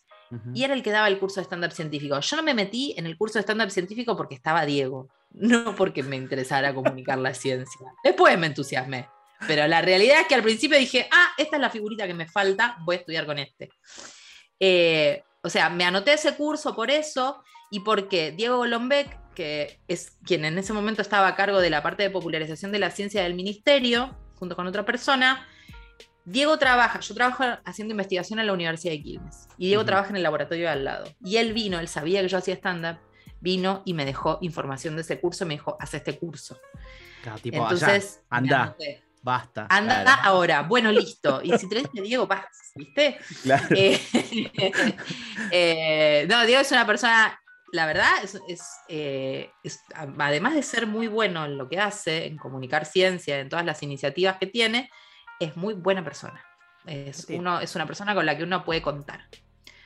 Y 0.56 0.64
era 0.64 0.74
el 0.74 0.82
que 0.82 0.90
daba 0.90 1.08
el 1.08 1.20
curso 1.20 1.40
de 1.40 1.46
stand-up 1.46 1.74
científico. 1.74 2.20
Yo 2.20 2.36
no 2.38 2.42
me 2.42 2.56
metí 2.56 2.96
en 2.98 3.06
el 3.06 3.16
curso 3.16 3.38
de 3.38 3.44
stand-up 3.44 3.70
científico 3.70 4.18
porque 4.18 4.34
estaba 4.34 4.66
Diego, 4.66 5.10
no 5.32 5.76
porque 5.76 6.02
me 6.02 6.16
interesara 6.16 6.74
comunicar 6.74 7.20
la 7.20 7.36
ciencia. 7.36 7.94
Después 8.04 8.38
me 8.40 8.48
entusiasmé. 8.48 9.08
Pero 9.46 9.68
la 9.68 9.82
realidad 9.82 10.22
es 10.22 10.28
que 10.28 10.36
al 10.36 10.42
principio 10.42 10.78
dije, 10.78 11.08
ah, 11.12 11.34
esta 11.38 11.58
es 11.58 11.62
la 11.62 11.70
figurita 11.70 12.08
que 12.08 12.14
me 12.14 12.28
falta, 12.28 12.78
voy 12.86 12.96
a 12.96 13.00
estudiar 13.00 13.26
con 13.26 13.38
este. 13.38 13.70
Eh, 14.60 15.22
o 15.42 15.50
sea, 15.50 15.70
me 15.70 15.84
anoté 15.84 16.14
ese 16.14 16.36
curso 16.36 16.74
por 16.74 16.90
eso 16.90 17.44
y 17.74 17.80
porque 17.80 18.32
Diego 18.32 18.58
Golombek, 18.58 19.34
que 19.34 19.80
es 19.88 20.20
quien 20.24 20.46
en 20.46 20.60
ese 20.60 20.74
momento 20.74 21.02
estaba 21.02 21.28
a 21.28 21.36
cargo 21.36 21.60
de 21.60 21.72
la 21.72 21.82
parte 21.82 22.04
de 22.04 22.12
popularización 22.12 22.72
de 22.72 22.78
la 22.78 22.92
ciencia 22.92 23.24
del 23.24 23.34
ministerio, 23.34 24.16
junto 24.36 24.56
con 24.56 24.68
otra 24.68 24.86
persona, 24.86 25.48
Diego 26.24 26.60
trabaja, 26.60 27.00
yo 27.00 27.16
trabajo 27.16 27.44
haciendo 27.66 27.94
investigación 27.94 28.38
en 28.38 28.46
la 28.46 28.54
Universidad 28.54 28.94
de 28.94 29.02
Quilmes 29.02 29.48
y 29.58 29.70
Diego 29.70 29.84
trabaja 29.86 30.12
en 30.12 30.18
el 30.18 30.22
laboratorio 30.22 30.66
de 30.66 30.70
al 30.70 30.84
lado. 30.84 31.06
Y 31.26 31.38
él 31.38 31.54
vino, 31.54 31.80
él 31.80 31.88
sabía 31.88 32.22
que 32.22 32.28
yo 32.28 32.38
hacía 32.38 32.54
stand-up, 32.54 33.00
vino 33.42 33.82
y 33.86 33.96
me 33.96 34.06
dejó 34.06 34.38
información 34.42 34.96
de 34.96 35.02
ese 35.02 35.20
curso, 35.20 35.44
me 35.48 35.56
dijo, 35.56 35.76
haz 35.80 35.96
este 35.96 36.20
curso. 36.20 36.60
Claro, 37.24 37.40
tipo, 37.40 37.58
Entonces, 37.58 38.22
anda, 38.30 38.78
basta. 39.24 39.66
anda 39.68 40.04
Claro. 40.04 40.22
ahora, 40.26 40.62
bueno, 40.62 40.92
listo. 40.92 41.42
Y 41.44 41.58
si 41.58 41.68
tenés 41.68 41.92
de 41.92 42.04
Diego, 42.04 42.28
vas, 42.28 42.46
¿viste? 42.76 43.18
Claro. 43.42 43.66
Eh, 43.76 44.00
eh, 45.52 46.28
no, 46.30 46.46
Diego 46.46 46.62
es 46.62 46.72
una 46.72 46.86
persona, 46.86 47.40
la 47.74 47.86
verdad, 47.88 48.12
es, 48.24 48.40
es, 48.48 48.62
eh, 48.88 49.50
es- 49.64 49.82
además 49.96 50.54
de 50.54 50.62
ser 50.64 50.86
muy 50.88 51.08
bueno 51.08 51.44
en 51.46 51.58
lo 51.58 51.68
que 51.68 51.80
hace, 51.80 52.28
en 52.28 52.38
comunicar 52.38 52.86
ciencia, 52.86 53.40
en 53.40 53.50
todas 53.50 53.66
las 53.66 53.82
iniciativas 53.84 54.38
que 54.38 54.46
tiene, 54.48 54.90
es 55.40 55.58
muy 55.58 55.74
buena 55.74 56.04
persona. 56.04 56.40
Es, 56.86 57.18
Sí. 57.28 57.34
uno, 57.36 57.60
es 57.60 57.76
una 57.76 57.88
persona 57.88 58.14
con 58.14 58.26
la 58.26 58.38
que 58.38 58.44
uno 58.44 58.64
puede 58.64 58.82
contar. 58.82 59.22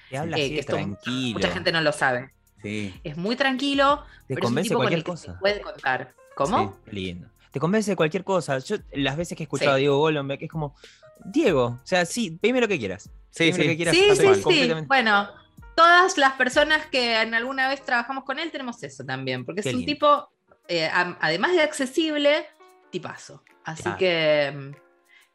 Te 0.10 0.17
habla 0.17 0.38
Eh, 0.38 0.41
así 0.41 0.53
que 0.53 0.60
esto 0.60 0.74
tranquilo. 0.74 1.39
Mucha 1.39 1.51
gente 1.51 1.72
no 1.72 1.82
lo 1.82 1.91
sabe. 1.94 2.32
Sí. 2.62 2.94
Es 3.03 3.15
muy 3.15 3.36
tranquilo, 3.38 4.03
Te 4.27 4.36
pero 4.36 4.39
es 4.39 4.44
un 4.44 4.48
convence 4.50 4.67
tipo 4.70 4.79
con 4.79 4.84
cualquier 4.84 5.00
el 5.00 5.03
que 5.06 5.17
se 5.17 5.27
cosa. 5.27 5.39
puede 5.39 5.62
contar. 5.62 6.13
¿Cómo? 6.36 6.77
Sí, 6.86 6.91
lindo. 6.91 7.29
Te 7.51 7.60
convence 7.60 7.91
de 7.91 7.96
cualquier 7.96 8.24
cosa. 8.25 8.58
Yo, 8.60 8.75
las 8.94 9.15
veces 9.15 9.38
que 9.38 9.44
he 9.44 9.46
escuchado 9.46 9.72
Sí. 9.72 9.75
a 9.75 9.77
Diego 9.77 9.98
Golombek, 10.00 10.41
es 10.41 10.50
como, 10.50 10.75
Diego, 11.24 11.79
o 11.82 11.86
sea, 11.86 12.06
sí, 12.06 12.38
dime 12.41 12.60
lo 12.60 12.67
que 12.67 12.77
quieras. 12.77 13.10
Sí, 13.29 13.46
Dime 13.46 13.58
lo 13.60 13.63
que 13.63 13.70
sí. 13.70 13.75
quieras, 13.77 13.96
Sí, 13.96 14.36
sí, 14.44 14.44
sí. 14.67 14.74
Bueno, 14.88 15.29
todas 15.77 16.17
las 16.17 16.34
personas 16.34 16.88
que 16.88 17.22
en 17.22 17.34
alguna 17.36 17.69
vez 17.69 17.81
trabajamos 17.86 18.24
con 18.25 18.39
él 18.39 18.51
tenemos 18.51 18.81
eso 18.84 19.05
también, 19.05 19.46
porque 19.46 19.62
Qué 19.62 19.69
es 19.69 19.75
un 19.75 19.81
lindo. 19.81 19.93
tipo, 19.93 20.29
eh, 20.67 20.89
además 20.91 21.53
de 21.53 21.62
accesible, 21.62 22.48
tipazo. 22.89 23.43
Así 23.63 23.84
Claro. 23.84 23.98
que, 24.00 24.51
mm, 24.55 24.72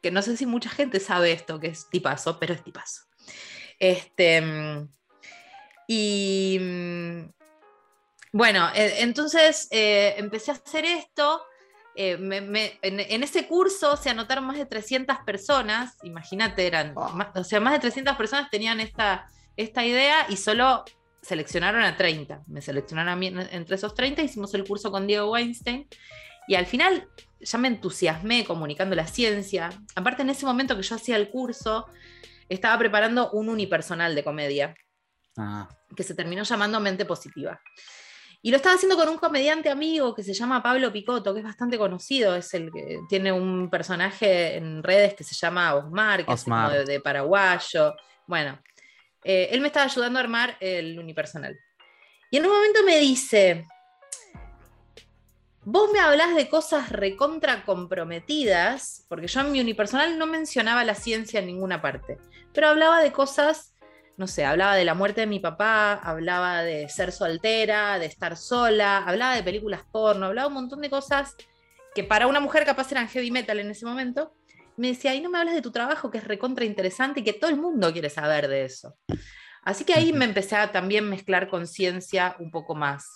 que 0.01 0.11
no 0.11 0.21
sé 0.21 0.35
si 0.35 0.45
mucha 0.45 0.69
gente 0.69 0.99
sabe 0.99 1.31
esto, 1.31 1.59
que 1.61 1.67
es 1.67 1.89
tipazo, 1.89 2.39
pero 2.39 2.53
es 2.53 2.63
tipazo. 2.63 3.03
Este, 3.79 4.41
mm, 4.41 4.89
y 5.87 6.57
mm, 6.61 7.29
bueno, 8.33 8.69
eh, 8.75 8.95
entonces 8.99 9.67
eh, 9.71 10.15
empecé 10.17 10.51
a 10.51 10.55
hacer 10.55 10.85
esto. 10.85 11.41
eh, 11.95 12.17
me- 12.17 12.41
me- 12.41 12.79
en, 12.81 12.99
en 12.99 13.21
ese 13.21 13.45
curso 13.47 13.95
se 13.97 14.09
anotaron 14.09 14.43
más 14.45 14.57
de 14.57 14.65
300 14.65 15.19
personas, 15.27 15.95
imagínate, 16.01 16.65
eran, 16.65 16.95
más- 17.13 17.27
o 17.35 17.43
sea, 17.43 17.59
más 17.59 17.71
de 17.73 17.79
300 17.79 18.17
personas 18.17 18.49
tenían 18.49 18.79
esta, 18.79 19.27
esta 19.57 19.85
idea 19.85 20.25
y 20.29 20.37
solo 20.37 20.83
seleccionaron 21.21 21.81
a 21.83 21.95
30. 21.95 22.43
Me 22.47 22.61
seleccionaron 22.61 23.11
a 23.13 23.15
mí 23.15 23.27
en- 23.27 23.39
entre 23.51 23.75
esos 23.75 23.93
30, 23.95 24.21
hicimos 24.21 24.53
el 24.53 24.63
curso 24.65 24.91
con 24.91 25.07
Diego 25.07 25.31
Weinstein 25.31 25.87
y 26.47 26.55
al 26.55 26.65
final 26.65 27.07
ya 27.39 27.57
me 27.57 27.67
entusiasmé 27.69 28.43
comunicando 28.45 28.95
la 28.95 29.07
ciencia. 29.07 29.69
Aparte, 29.95 30.21
en 30.23 30.29
ese 30.29 30.45
momento 30.45 30.75
que 30.75 30.81
yo 30.83 30.95
hacía 30.95 31.15
el 31.15 31.29
curso, 31.29 31.87
estaba 32.49 32.77
preparando 32.77 33.31
un 33.31 33.49
unipersonal 33.49 34.15
de 34.15 34.23
comedia 34.23 34.75
Ah, 35.35 35.67
que 35.95 36.03
se 36.03 36.13
terminó 36.13 36.43
llamando 36.43 36.79
Mente 36.79 37.05
Positiva. 37.05 37.59
Y 38.43 38.51
lo 38.51 38.57
estaba 38.57 38.75
haciendo 38.75 38.95
con 38.97 39.09
un 39.09 39.17
comediante 39.17 39.69
amigo 39.69 40.13
que 40.13 40.21
se 40.21 40.33
llama 40.33 40.61
Pablo 40.61 40.91
Picotto, 40.91 41.33
que 41.33 41.39
es 41.39 41.45
bastante 41.45 41.77
conocido, 41.77 42.35
es 42.35 42.53
el 42.53 42.69
que 42.71 42.99
tiene 43.09 43.31
un 43.31 43.69
personaje 43.71 44.57
en 44.57 44.83
redes 44.83 45.15
que 45.15 45.23
se 45.23 45.33
llama 45.33 45.73
Osmar, 45.73 46.23
que 46.25 46.31
Osmar. 46.31 46.65
es 46.65 46.75
como 46.75 46.85
de, 46.85 46.93
de 46.93 46.99
paraguayo. 46.99 47.95
Bueno, 48.27 48.59
eh, 49.23 49.49
él 49.51 49.61
me 49.61 49.67
estaba 49.67 49.85
ayudando 49.85 50.19
a 50.19 50.23
armar 50.23 50.57
el 50.59 50.97
unipersonal. 50.99 51.57
Y 52.31 52.37
en 52.37 52.45
un 52.45 52.51
momento 52.51 52.83
me 52.83 52.97
dice, 52.99 53.65
vos 55.63 55.91
me 55.91 55.99
hablás 55.99 56.35
de 56.35 56.49
cosas 56.49 56.89
recontra 56.89 57.63
comprometidas, 57.63 59.05
porque 59.07 59.27
yo 59.27 59.41
en 59.41 59.51
mi 59.51 59.61
unipersonal 59.61 60.17
no 60.17 60.25
mencionaba 60.25 60.83
la 60.83 60.95
ciencia 60.95 61.39
en 61.39 61.47
ninguna 61.47 61.81
parte, 61.81 62.17
pero 62.53 62.67
hablaba 62.67 63.01
de 63.01 63.11
cosas 63.11 63.73
no 64.15 64.27
sé, 64.27 64.45
hablaba 64.45 64.75
de 64.75 64.85
la 64.85 64.93
muerte 64.93 65.21
de 65.21 65.27
mi 65.27 65.39
papá, 65.39 65.93
hablaba 65.93 66.61
de 66.61 66.87
ser 66.87 67.11
soltera, 67.11 67.97
de 67.97 68.05
estar 68.05 68.37
sola, 68.37 68.99
hablaba 68.99 69.35
de 69.35 69.43
películas 69.43 69.81
porno, 69.91 70.27
hablaba 70.27 70.49
un 70.49 70.53
montón 70.53 70.81
de 70.81 70.89
cosas 70.89 71.35
que 71.95 72.03
para 72.03 72.27
una 72.27 72.39
mujer 72.39 72.65
capaz 72.65 72.91
eran 72.91 73.07
heavy 73.07 73.31
metal 73.31 73.59
en 73.59 73.71
ese 73.71 73.85
momento. 73.85 74.33
Me 74.77 74.87
decía, 74.87 75.13
y 75.15 75.21
no 75.21 75.29
me 75.29 75.37
hablas 75.39 75.53
de 75.55 75.61
tu 75.61 75.71
trabajo, 75.71 76.09
que 76.09 76.17
es 76.17 76.23
recontra 76.23 76.65
interesante 76.65 77.19
y 77.19 77.23
que 77.23 77.33
todo 77.33 77.49
el 77.49 77.57
mundo 77.57 77.91
quiere 77.93 78.09
saber 78.09 78.47
de 78.47 78.65
eso. 78.65 78.97
Así 79.63 79.85
que 79.85 79.93
ahí 79.93 80.11
me 80.11 80.25
empecé 80.25 80.55
a 80.55 80.71
también 80.71 81.09
mezclar 81.09 81.47
con 81.47 81.67
ciencia 81.67 82.35
un 82.39 82.51
poco 82.51 82.75
más. 82.75 83.11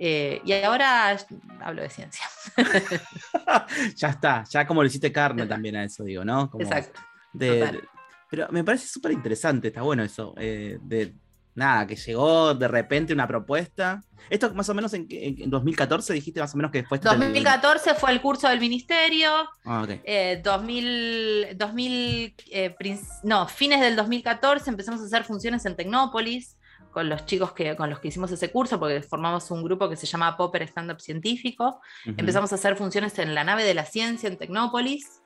Eh, 0.00 0.40
y 0.44 0.52
ahora 0.52 1.16
hablo 1.60 1.82
de 1.82 1.90
ciencia. 1.90 2.24
ya 3.96 4.08
está, 4.10 4.44
ya 4.48 4.66
como 4.66 4.82
le 4.82 4.88
hiciste 4.88 5.12
carne 5.12 5.46
también 5.46 5.76
a 5.76 5.84
eso, 5.84 6.04
digo, 6.04 6.24
¿no? 6.24 6.50
Como 6.50 6.64
Exacto. 6.64 7.00
de- 7.32 7.60
total. 7.60 7.74
de- 7.80 7.88
pero 8.30 8.46
me 8.50 8.62
parece 8.62 8.86
súper 8.86 9.12
interesante, 9.12 9.68
está 9.68 9.82
bueno 9.82 10.02
eso. 10.02 10.34
eh, 10.36 10.78
de 10.82 11.14
nada, 11.58 11.86
que 11.86 11.96
llegó 11.96 12.54
de 12.54 12.68
repente 12.68 13.12
una 13.12 13.26
propuesta. 13.26 14.02
Esto 14.30 14.52
más 14.54 14.68
o 14.68 14.74
menos 14.74 14.92
en, 14.94 15.06
en- 15.10 15.42
en 15.42 15.50
2014 15.50 16.12
dijiste 16.12 16.40
más 16.40 16.52
o 16.54 16.56
menos 16.56 16.70
que 16.70 16.78
el- 16.80 16.86
2014 17.00 17.94
fue 17.94 18.10
el 18.12 18.20
curso 18.20 18.48
del 18.48 18.60
ministerio, 18.60 19.30
Ah, 19.64 19.82
ok. 19.82 19.90
Eh, 20.04 20.40
2000, 20.44 21.56
2000 21.56 22.34
eh, 22.50 22.76
no, 23.24 23.46
fines 23.48 23.80
del 23.80 23.96
2014 23.96 24.70
empezamos 24.70 25.00
a 25.00 25.04
hacer 25.04 25.24
funciones 25.24 25.64
en 25.66 25.76
Tecnópolis 25.76 26.56
con 26.90 27.08
los 27.08 27.26
chicos 27.26 27.52
que, 27.52 27.76
con 27.76 27.90
los 27.90 28.00
que 28.00 28.08
hicimos 28.08 28.30
ese 28.32 28.50
curso, 28.50 28.78
porque 28.80 29.02
formamos 29.02 29.50
un 29.50 29.62
grupo 29.62 29.88
que 29.88 29.96
se 29.96 30.06
llama 30.06 30.36
Popper 30.36 30.62
Stand 30.62 30.90
Up 30.92 31.00
Científico. 31.00 31.80
Empezamos 32.04 32.50
a 32.52 32.54
hacer 32.56 32.76
funciones 32.76 33.18
en 33.18 33.34
la 33.34 33.44
nave 33.44 33.62
de 33.64 33.74
la 33.74 33.84
ciencia 33.84 34.28
en 34.28 34.36
Tecnópolis. 34.38 35.20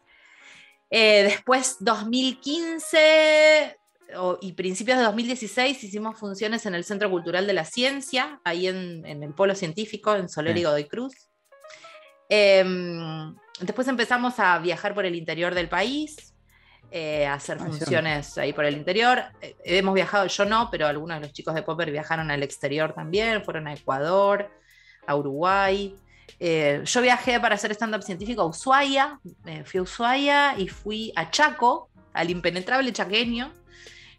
Eh, 0.91 1.23
después, 1.23 1.77
2015 1.81 3.79
o- 4.17 4.39
y 4.41 4.53
principios 4.53 4.99
de 4.99 5.05
2016 5.05 5.83
hicimos 5.85 6.19
funciones 6.19 6.67
en 6.67 6.75
el 6.75 6.85
Centro 6.85 7.11
Cultural 7.11 7.47
de 7.47 7.53
la 7.53 7.65
Ciencia, 7.65 8.41
ahí 8.45 8.67
en, 8.69 9.05
en 9.07 9.23
el 9.23 9.35
Polo 9.35 9.55
Científico, 9.55 10.15
en 10.15 10.29
Soler 10.29 10.57
y. 10.57 10.63
Godoy 10.65 10.85
Cruz. 10.85 11.15
Em, 12.29 13.35
después 13.61 13.87
empezamos 13.89 14.39
a 14.39 14.59
viajar 14.59 14.95
por 14.95 15.05
el 15.05 15.15
interior 15.15 15.55
del 15.55 15.69
país, 15.69 16.35
eh, 16.91 17.27
a 17.27 17.35
hacer 17.35 17.59
Ah, 17.61 17.65
funciones 17.67 18.39
ahí 18.39 18.53
por 18.53 18.65
el 18.65 18.77
interior. 18.77 19.23
Eh, 19.41 19.57
hemos 19.65 19.95
viajado, 19.95 20.27
yo 20.27 20.45
no, 20.45 20.69
pero 20.71 20.87
algunos 20.87 21.17
de 21.21 21.27
los 21.27 21.33
chicos 21.33 21.55
de 21.55 21.63
Popper 21.63 21.91
viajaron 21.91 22.31
al 22.31 22.43
exterior 22.43 22.93
también, 22.95 23.45
fueron 23.45 23.67
a 23.67 23.75
Ecuador, 23.75 24.51
a 25.07 25.17
Uruguay. 25.17 25.95
Eh, 26.39 26.83
yo 26.85 27.01
viajé 27.03 27.39
para 27.41 27.55
hacer 27.55 27.73
stand-up 27.73 28.03
científico 28.03 28.43
a 28.43 28.47
Ushuaia, 28.47 29.21
fui 29.65 29.79
a 29.79 29.83
Ushuaia 29.83 30.55
y 30.59 30.69
fui 30.69 31.13
a 31.17 31.31
Chaco, 31.31 31.91
al 32.15 32.31
impenetrable 32.31 32.93
chaqueño, 32.93 33.53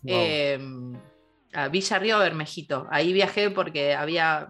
Wow. 0.03 0.15
eh, 0.15 0.60
a 1.53 1.67
Villa 1.69 2.00
Río 2.00 2.19
Bermejito. 2.19 2.88
Ahí 2.91 3.13
viajé 3.13 3.50
porque 3.50 3.95
había, 3.95 4.48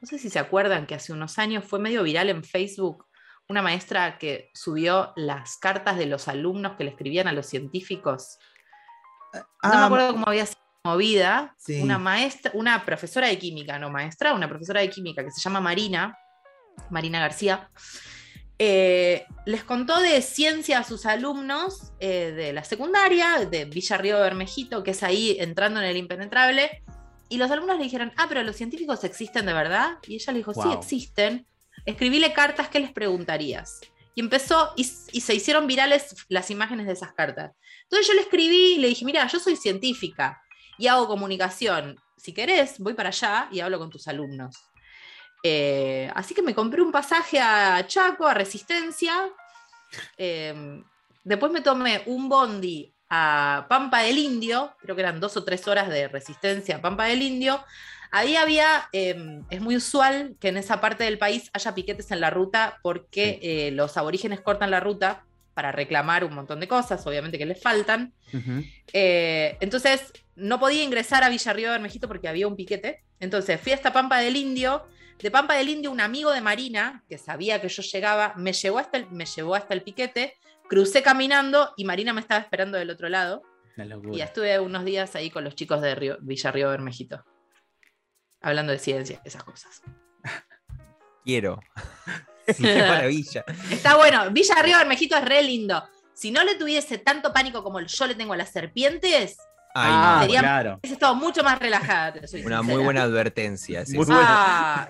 no 0.00 0.06
sé 0.06 0.18
si 0.18 0.30
se 0.30 0.38
acuerdan 0.38 0.86
que 0.86 0.94
hace 0.94 1.12
unos 1.12 1.38
años 1.38 1.64
fue 1.64 1.78
medio 1.78 2.02
viral 2.02 2.30
en 2.30 2.44
Facebook 2.44 3.06
una 3.48 3.62
maestra 3.62 4.18
que 4.18 4.50
subió 4.54 5.12
las 5.16 5.56
cartas 5.58 5.98
de 5.98 6.06
los 6.06 6.28
alumnos 6.28 6.76
que 6.76 6.84
le 6.84 6.90
escribían 6.90 7.28
a 7.28 7.32
los 7.32 7.46
científicos. 7.46 8.38
No 9.34 9.40
me 9.70 9.76
Ah, 9.76 9.86
acuerdo 9.86 10.12
cómo 10.12 10.24
había 10.28 10.46
sido 10.46 10.60
movida. 10.84 11.54
Sí. 11.58 11.80
Una 11.82 11.98
maestra, 11.98 12.52
una 12.54 12.84
profesora 12.84 13.28
de 13.28 13.38
química, 13.38 13.78
no 13.78 13.90
maestra, 13.90 14.32
una 14.34 14.48
profesora 14.48 14.80
de 14.80 14.90
química 14.90 15.24
que 15.24 15.30
se 15.30 15.40
llama 15.40 15.60
Marina, 15.60 16.16
Marina 16.90 17.20
García, 17.20 17.70
eh, 18.58 19.24
les 19.46 19.64
contó 19.64 19.98
de 20.00 20.22
ciencia 20.22 20.78
a 20.78 20.84
sus 20.84 21.06
alumnos 21.06 21.92
eh, 22.00 22.32
de 22.34 22.52
la 22.52 22.64
secundaria, 22.64 23.44
de 23.50 23.64
Villa 23.64 23.96
Río 23.98 24.20
Bermejito, 24.20 24.82
que 24.82 24.92
es 24.92 25.02
ahí 25.02 25.36
entrando 25.40 25.80
en 25.80 25.86
el 25.86 25.96
impenetrable, 25.96 26.82
y 27.28 27.38
los 27.38 27.50
alumnos 27.50 27.78
le 27.78 27.84
dijeron, 27.84 28.12
ah, 28.16 28.26
pero 28.28 28.42
los 28.42 28.56
científicos 28.56 29.02
existen 29.04 29.46
de 29.46 29.52
verdad, 29.54 29.98
y 30.06 30.14
ella 30.16 30.32
le 30.32 30.38
dijo, 30.38 30.52
sí, 30.54 30.60
Wow. 30.60 30.72
existen, 30.74 31.46
escribíle 31.86 32.32
cartas, 32.32 32.68
¿qué 32.68 32.78
les 32.78 32.92
preguntarías? 32.92 33.80
Y 34.14 34.20
empezó, 34.20 34.72
y, 34.76 34.82
y 35.12 35.20
se 35.22 35.34
hicieron 35.34 35.66
virales 35.66 36.14
las 36.28 36.50
imágenes 36.50 36.86
de 36.86 36.92
esas 36.92 37.14
cartas. 37.14 37.52
Entonces 37.84 38.06
yo 38.06 38.14
le 38.14 38.20
escribí 38.20 38.74
y 38.74 38.78
le 38.78 38.88
dije, 38.88 39.04
mira, 39.04 39.26
yo 39.26 39.38
soy 39.40 39.56
científica 39.56 40.40
y 40.78 40.86
hago 40.86 41.08
comunicación. 41.08 41.96
Si 42.18 42.32
querés, 42.34 42.78
voy 42.78 42.94
para 42.94 43.08
allá 43.08 43.48
y 43.50 43.60
hablo 43.60 43.78
con 43.78 43.88
tus 43.90 44.06
alumnos. 44.08 44.54
Eh, 45.42 46.10
así 46.14 46.34
que 46.34 46.42
me 46.42 46.54
compré 46.54 46.82
un 46.82 46.92
pasaje 46.92 47.40
a 47.40 47.84
Chaco, 47.86 48.26
a 48.26 48.34
Resistencia. 48.34 49.28
Eh, 50.16 50.82
después 51.24 51.52
me 51.52 51.60
tomé 51.60 52.02
un 52.06 52.28
bondi 52.28 52.92
a 53.10 53.66
Pampa 53.68 54.00
del 54.00 54.16
Indio, 54.18 54.74
creo 54.80 54.96
que 54.96 55.02
eran 55.02 55.20
dos 55.20 55.36
o 55.36 55.44
tres 55.44 55.68
horas 55.68 55.88
de 55.90 56.08
resistencia 56.08 56.76
a 56.76 56.80
Pampa 56.80 57.04
del 57.04 57.20
Indio. 57.20 57.62
Ahí 58.10 58.36
había, 58.36 58.88
em, 58.92 59.44
es 59.50 59.60
muy 59.60 59.76
usual 59.76 60.36
que 60.40 60.48
en 60.48 60.56
esa 60.56 60.80
parte 60.80 61.04
del 61.04 61.18
país 61.18 61.50
haya 61.52 61.74
piquetes 61.74 62.10
en 62.10 62.20
la 62.20 62.30
ruta 62.30 62.78
porque 62.82 63.38
eh, 63.42 63.70
los 63.72 63.96
aborígenes 63.96 64.40
cortan 64.40 64.70
la 64.70 64.80
ruta 64.80 65.24
para 65.54 65.72
reclamar 65.72 66.24
un 66.24 66.34
montón 66.34 66.60
de 66.60 66.68
cosas, 66.68 67.06
obviamente 67.06 67.38
que 67.38 67.46
les 67.46 67.60
faltan. 67.60 68.12
Eh, 68.92 69.56
entonces, 69.60 70.12
no 70.34 70.58
podía 70.58 70.82
ingresar 70.82 71.24
a 71.24 71.28
Villarrío 71.28 71.68
de 71.68 71.72
Bermejito 71.72 72.08
porque 72.08 72.28
había 72.28 72.48
un 72.48 72.56
piquete. 72.56 73.02
Entonces, 73.20 73.60
fui 73.60 73.72
hasta 73.72 73.92
Pampa 73.92 74.18
del 74.20 74.36
Indio. 74.36 74.86
De 75.22 75.30
Pampa 75.30 75.54
del 75.54 75.68
Indio, 75.68 75.90
un 75.92 76.00
amigo 76.00 76.32
de 76.32 76.40
Marina, 76.40 77.04
que 77.08 77.16
sabía 77.16 77.60
que 77.60 77.68
yo 77.68 77.82
llegaba, 77.82 78.34
me 78.36 78.52
llevó 78.52 78.78
hasta 78.78 78.98
el, 78.98 79.08
me 79.10 79.24
llevó 79.24 79.54
hasta 79.54 79.72
el 79.74 79.82
piquete. 79.82 80.36
Crucé 80.68 81.02
caminando 81.02 81.72
y 81.76 81.84
Marina 81.84 82.12
me 82.12 82.20
estaba 82.20 82.40
esperando 82.40 82.76
del 82.78 82.90
otro 82.90 83.08
lado. 83.08 83.42
Y 84.12 84.20
estuve 84.20 84.58
unos 84.58 84.84
días 84.84 85.14
ahí 85.14 85.30
con 85.30 85.44
los 85.44 85.54
chicos 85.54 85.80
de 85.80 85.94
Río- 85.94 86.18
Villarrío 86.20 86.68
Bermejito. 86.70 87.24
Hablando 88.40 88.72
de 88.72 88.78
ciencia, 88.78 89.22
esas 89.24 89.44
cosas. 89.44 89.82
Quiero. 91.24 91.60
Qué 92.46 92.82
maravilla. 92.82 93.44
Está 93.70 93.96
bueno. 93.96 94.30
Villarrío 94.30 94.76
Bermejito 94.78 95.16
es 95.16 95.24
re 95.24 95.42
lindo. 95.42 95.88
Si 96.12 96.30
no 96.30 96.42
le 96.42 96.56
tuviese 96.56 96.98
tanto 96.98 97.32
pánico 97.32 97.62
como 97.62 97.80
yo 97.80 98.06
le 98.06 98.14
tengo 98.14 98.32
a 98.32 98.36
las 98.36 98.50
serpientes, 98.50 99.36
ah, 99.74 100.14
no. 100.16 100.22
sería- 100.22 100.40
claro. 100.40 100.80
es 100.82 100.90
estado 100.92 101.14
mucho 101.14 101.42
más 101.42 101.58
relajada. 101.58 102.12
te 102.14 102.26
soy 102.28 102.44
Una 102.44 102.58
sincera. 102.58 102.76
muy 102.76 102.84
buena 102.84 103.02
advertencia. 103.02 103.84
sí, 103.86 103.96
Muy 103.96 104.04
sí. 104.06 104.12
buena. 104.12 104.26
Ah, 104.28 104.88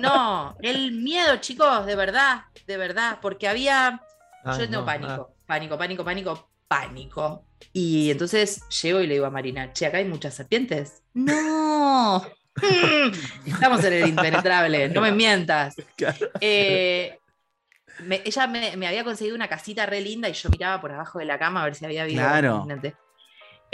no, 0.00 0.56
el 0.62 0.92
miedo, 0.92 1.36
chicos, 1.38 1.86
de 1.86 1.96
verdad, 1.96 2.42
de 2.66 2.76
verdad, 2.76 3.18
porque 3.20 3.48
había, 3.48 4.00
Ah, 4.44 4.52
yo 4.58 4.64
tengo 4.68 4.80
no, 4.80 4.84
pánico, 4.86 5.34
pánico, 5.46 5.78
pánico, 5.78 6.04
pánico, 6.04 6.48
pánico. 6.68 7.44
Y 7.72 8.10
entonces 8.10 8.62
llego 8.82 9.00
y 9.00 9.06
le 9.06 9.14
digo 9.14 9.26
a 9.26 9.30
Marina, 9.30 9.72
che, 9.72 9.86
acá 9.86 9.98
hay 9.98 10.04
muchas 10.04 10.34
serpientes. 10.34 11.02
No. 11.14 12.22
Estamos 13.46 13.82
en 13.84 13.92
el 13.94 14.08
impenetrable, 14.08 14.88
no 14.90 15.00
me 15.00 15.12
mientas. 15.12 15.74
Claro. 15.96 16.28
Eh, 16.40 17.18
me- 18.04 18.22
ella 18.24 18.46
me, 18.46 18.76
me 18.76 18.86
había 18.86 19.02
conseguido 19.04 19.34
una 19.36 19.48
casita 19.48 19.86
re 19.86 20.00
linda 20.00 20.28
y 20.28 20.32
yo 20.34 20.50
miraba 20.50 20.80
por 20.80 20.92
abajo 20.92 21.18
de 21.18 21.24
la 21.24 21.38
cama 21.38 21.62
a 21.62 21.64
ver 21.64 21.74
si 21.74 21.84
había 21.84 22.02
habido. 22.02 22.20
Claro. 22.22 22.54
imagínate. 22.66 22.96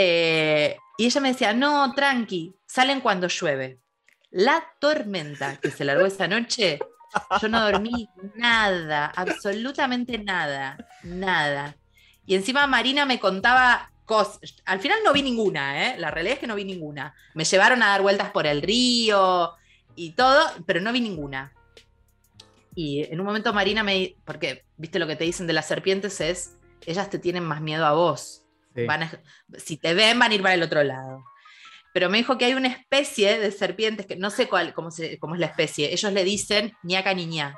Eh, 0.02 0.78
y 0.96 1.04
ella 1.04 1.20
me 1.20 1.32
decía, 1.32 1.52
no, 1.52 1.92
tranqui, 1.92 2.54
salen 2.64 3.02
cuando 3.02 3.28
llueve. 3.28 3.80
La 4.30 4.64
tormenta 4.80 5.56
que 5.56 5.70
se 5.70 5.84
largó 5.84 6.06
esa 6.06 6.26
noche, 6.26 6.78
yo 7.42 7.48
no 7.48 7.60
dormí 7.60 8.08
nada, 8.34 9.12
absolutamente 9.14 10.16
nada, 10.16 10.78
nada. 11.02 11.76
Y 12.24 12.34
encima 12.34 12.66
Marina 12.66 13.04
me 13.04 13.20
contaba 13.20 13.92
cosas. 14.06 14.40
Al 14.64 14.80
final 14.80 15.00
no 15.04 15.12
vi 15.12 15.22
ninguna, 15.22 15.84
¿eh? 15.86 15.98
La 15.98 16.10
realidad 16.10 16.36
es 16.36 16.40
que 16.40 16.46
no 16.46 16.54
vi 16.54 16.64
ninguna. 16.64 17.14
Me 17.34 17.44
llevaron 17.44 17.82
a 17.82 17.88
dar 17.88 18.00
vueltas 18.00 18.30
por 18.30 18.46
el 18.46 18.62
río 18.62 19.52
y 19.96 20.12
todo, 20.12 20.46
pero 20.64 20.80
no 20.80 20.92
vi 20.92 21.02
ninguna. 21.02 21.52
Y 22.74 23.04
en 23.04 23.20
un 23.20 23.26
momento 23.26 23.52
Marina 23.52 23.82
me... 23.82 24.14
Porque, 24.24 24.64
viste 24.78 24.98
lo 24.98 25.06
que 25.06 25.16
te 25.16 25.24
dicen 25.24 25.46
de 25.46 25.52
las 25.52 25.68
serpientes 25.68 26.22
es, 26.22 26.56
ellas 26.86 27.10
te 27.10 27.18
tienen 27.18 27.44
más 27.44 27.60
miedo 27.60 27.84
a 27.84 27.92
vos. 27.92 28.39
Sí. 28.74 28.86
Van 28.86 29.02
a- 29.02 29.10
si 29.58 29.76
te 29.76 29.94
ven, 29.94 30.18
van 30.18 30.30
a 30.30 30.34
ir 30.34 30.42
para 30.42 30.54
el 30.54 30.62
otro 30.62 30.82
lado. 30.82 31.24
Pero 31.92 32.08
me 32.08 32.18
dijo 32.18 32.38
que 32.38 32.44
hay 32.44 32.54
una 32.54 32.68
especie 32.68 33.38
de 33.38 33.50
serpientes 33.50 34.06
que 34.06 34.14
no 34.16 34.30
sé 34.30 34.48
cuál, 34.48 34.72
cómo, 34.74 34.90
se- 34.92 35.18
cómo 35.18 35.34
es 35.34 35.40
la 35.40 35.46
especie. 35.46 35.92
Ellos 35.92 36.12
le 36.12 36.22
dicen 36.24 36.76
ñaca 36.84 37.12
niñá. 37.14 37.56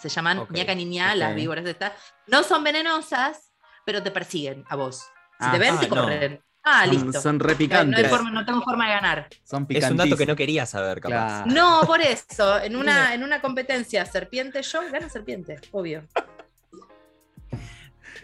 Se 0.00 0.08
llaman 0.08 0.38
Ok, 0.38 0.50
ñaca 0.52 0.74
niñá, 0.74 1.10
ok. 1.12 1.16
las 1.16 1.34
víboras 1.34 1.64
de 1.64 1.70
estas. 1.72 1.92
No 2.26 2.42
son 2.42 2.64
venenosas, 2.64 3.52
pero 3.84 4.02
te 4.02 4.10
persiguen 4.10 4.64
a 4.68 4.76
vos. 4.76 4.98
Si 5.38 5.46
Ah, 5.46 5.52
te 5.52 5.58
ven, 5.58 5.74
ah, 5.76 5.80
te 5.80 5.88
no. 5.88 5.94
corren. 5.96 6.40
Ah, 6.64 6.84
Son- 6.86 6.94
listo. 6.94 7.20
Son 7.20 7.38
re 7.38 7.54
No, 7.68 7.84
no 7.84 8.08
forma- 8.08 8.30
no 8.30 8.44
tengo 8.44 8.60
forma 8.62 8.86
de 8.88 8.94
ganar. 8.94 9.28
Son 9.44 9.66
Es 9.68 9.88
un 9.90 9.96
dato 9.98 10.16
que 10.16 10.26
no 10.26 10.34
quería 10.34 10.66
saber, 10.66 11.00
capaz. 11.00 11.44
Claro. 11.44 11.50
No, 11.52 11.86
por 11.86 12.00
eso. 12.00 12.58
En 12.60 12.76
una, 12.76 13.12
en 13.14 13.22
una 13.22 13.40
competencia 13.40 14.04
serpiente, 14.06 14.62
yo 14.62 14.80
gano 14.90 15.08
serpiente, 15.08 15.60
obvio. 15.70 16.02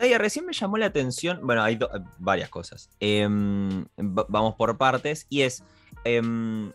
Oye, 0.00 0.16
recién 0.18 0.46
me 0.46 0.52
llamó 0.52 0.76
la 0.78 0.86
atención, 0.86 1.40
bueno, 1.42 1.62
hay 1.62 1.78
varias 2.18 2.48
cosas. 2.48 2.90
Em, 3.00 3.84
va- 3.98 4.26
vamos 4.28 4.54
por 4.56 4.76
partes, 4.78 5.26
y 5.28 5.42
es, 5.42 5.62
em, 6.04 6.72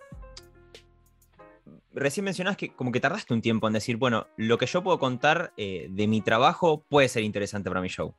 recién 1.94 2.24
mencionás 2.24 2.58
que 2.58 2.70
como 2.74 2.92
que 2.92 3.00
tardaste 3.00 3.34
un 3.34 3.42
tiempo 3.42 3.68
en 3.68 3.74
decir, 3.74 3.98
bueno, 3.98 4.28
lo 4.38 4.58
que 4.58 4.66
yo 4.68 4.84
puedo 4.84 5.00
contar 5.00 5.54
eh, 5.58 5.88
de 5.90 6.08
mi 6.08 6.22
trabajo 6.22 6.84
puede 6.90 7.10
ser 7.10 7.24
interesante 7.24 7.70
para 7.70 7.82
mi 7.82 7.90
show. 7.90 8.16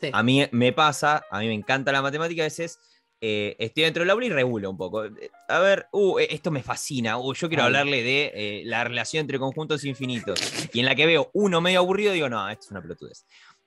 Sí. 0.00 0.10
A 0.12 0.22
mí 0.22 0.46
me 0.52 0.72
pasa, 0.72 1.24
a 1.30 1.38
mí 1.40 1.46
me 1.46 1.54
encanta 1.54 1.92
la 1.92 2.02
matemática, 2.02 2.42
a 2.42 2.46
veces 2.46 2.78
eh, 3.22 3.56
estoy 3.58 3.84
dentro 3.84 4.02
del 4.02 4.10
aula 4.10 4.26
y 4.26 4.28
regulo 4.28 4.68
un 4.70 4.76
poco. 4.76 5.06
Eh, 5.06 5.30
A 5.48 5.58
ver, 5.60 5.86
uh, 5.92 6.18
eh, 6.18 6.28
esto 6.30 6.50
me 6.50 6.62
fascina, 6.62 7.16
uh, 7.16 7.32
yo 7.32 7.48
quiero 7.48 7.62
Ay. 7.62 7.68
hablarle 7.68 8.02
de 8.02 8.32
eh, 8.34 8.62
la 8.66 8.84
relación 8.84 9.22
entre 9.22 9.38
conjuntos 9.38 9.84
infinitos. 9.84 10.38
Y 10.74 10.80
en 10.80 10.84
la 10.86 10.94
que 10.94 11.06
veo 11.06 11.30
uno 11.32 11.62
medio 11.62 11.78
aburrido, 11.78 12.12
digo, 12.12 12.28
no, 12.28 12.46
esto 12.50 12.66
es 12.66 12.70
una 12.72 12.82
pelotudez. 12.82 13.24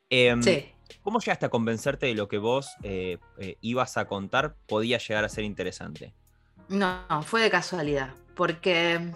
Em, 0.10 0.42
Sí. 0.42 0.66
¿Cómo 1.04 1.20
llegaste 1.20 1.46
a 1.46 1.50
convencerte 1.50 2.08
de 2.08 2.16
lo 2.16 2.28
que 2.28 2.40
vos 2.40 2.76
eh, 2.84 3.18
eh, 3.38 3.58
ibas 3.62 3.98
a 3.98 4.06
contar 4.06 4.56
podía 4.68 4.98
llegar 4.98 5.24
a 5.24 5.30
ser 5.30 5.44
interesante? 5.44 6.14
No, 6.68 7.06
no, 7.10 7.24
fue 7.24 7.42
de 7.42 7.50
casualidad, 7.50 8.14
porque 8.36 9.12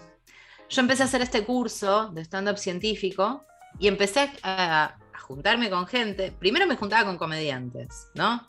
yo 0.70 0.82
empecé 0.82 1.04
a 1.04 1.06
hacer 1.06 1.22
este 1.22 1.44
curso 1.44 2.10
de 2.10 2.22
stand-up 2.22 2.58
científico 2.58 3.44
y 3.80 3.88
empecé 3.88 4.32
a, 4.44 4.96
a 5.14 5.20
juntarme 5.20 5.70
con 5.70 5.86
gente. 5.88 6.32
Primero 6.32 6.68
me 6.68 6.76
juntaba 6.76 7.06
con 7.06 7.18
comediantes, 7.18 8.08
¿no? 8.16 8.48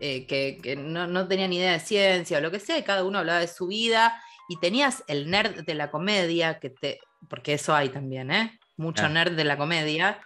Eh, 0.00 0.26
que 0.26 0.58
que 0.62 0.74
no, 0.76 1.06
no 1.06 1.28
tenían 1.28 1.50
ni 1.50 1.58
idea 1.58 1.72
de 1.72 1.80
ciencia 1.80 2.38
o 2.38 2.40
lo 2.40 2.50
que 2.50 2.58
sea, 2.60 2.76
y 2.76 2.82
cada 2.82 3.04
uno 3.04 3.20
hablaba 3.20 3.38
de 3.38 3.48
su 3.48 3.68
vida, 3.68 4.20
y 4.48 4.58
tenías 4.58 5.04
el 5.06 5.30
nerd 5.30 5.64
de 5.64 5.74
la 5.74 5.90
comedia, 5.90 6.58
que 6.58 6.70
te, 6.70 7.00
porque 7.28 7.54
eso 7.54 7.74
hay 7.74 7.88
también, 7.88 8.30
¿eh? 8.32 8.58
Mucho 8.76 9.08
nerd 9.08 9.36
de 9.36 9.44
la 9.44 9.56
comedia, 9.56 10.20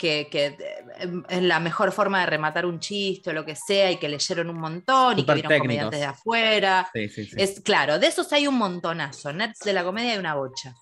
que, 0.00 0.28
que, 0.30 0.46
eh, 0.46 1.22
es 1.28 1.42
la 1.42 1.60
mejor 1.60 1.92
forma 1.92 2.20
de 2.20 2.26
rematar 2.26 2.64
un 2.64 2.80
chiste 2.80 3.28
o 3.28 3.32
lo 3.34 3.44
que 3.44 3.54
sea, 3.54 3.90
y 3.90 3.98
que 3.98 4.08
leyeron 4.08 4.48
un 4.48 4.58
montón, 4.58 5.18
y 5.18 5.26
que 5.26 5.34
vieron 5.34 5.50
técnicos. 5.50 5.58
comediantes 5.58 6.00
de 6.00 6.06
afuera. 6.06 6.90
Sí, 6.94 7.08
sí, 7.10 7.26
sí. 7.26 7.36
Es 7.36 7.60
claro, 7.60 7.98
de 7.98 8.06
esos 8.06 8.32
hay 8.32 8.46
un 8.46 8.56
montonazo. 8.56 9.30
Nerds 9.30 9.58
de 9.58 9.74
la 9.74 9.84
comedia 9.84 10.12
hay 10.12 10.18
una 10.18 10.34
bocha. 10.34 10.74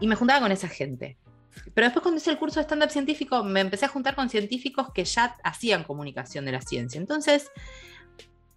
Y 0.00 0.06
me 0.06 0.16
juntaba 0.16 0.40
con 0.40 0.50
esa 0.50 0.66
gente. 0.66 1.18
Pero 1.74 1.88
después 1.88 2.02
cuando 2.02 2.18
hice 2.18 2.30
el 2.30 2.38
curso 2.38 2.58
de 2.58 2.64
stand-up 2.64 2.90
científico, 2.90 3.44
me 3.44 3.60
empecé 3.60 3.84
a 3.84 3.88
juntar 3.88 4.14
con 4.14 4.30
científicos 4.30 4.88
que 4.94 5.04
ya 5.04 5.36
hacían 5.44 5.84
comunicación 5.84 6.46
de 6.46 6.52
la 6.52 6.62
ciencia. 6.62 6.98
Entonces, 6.98 7.50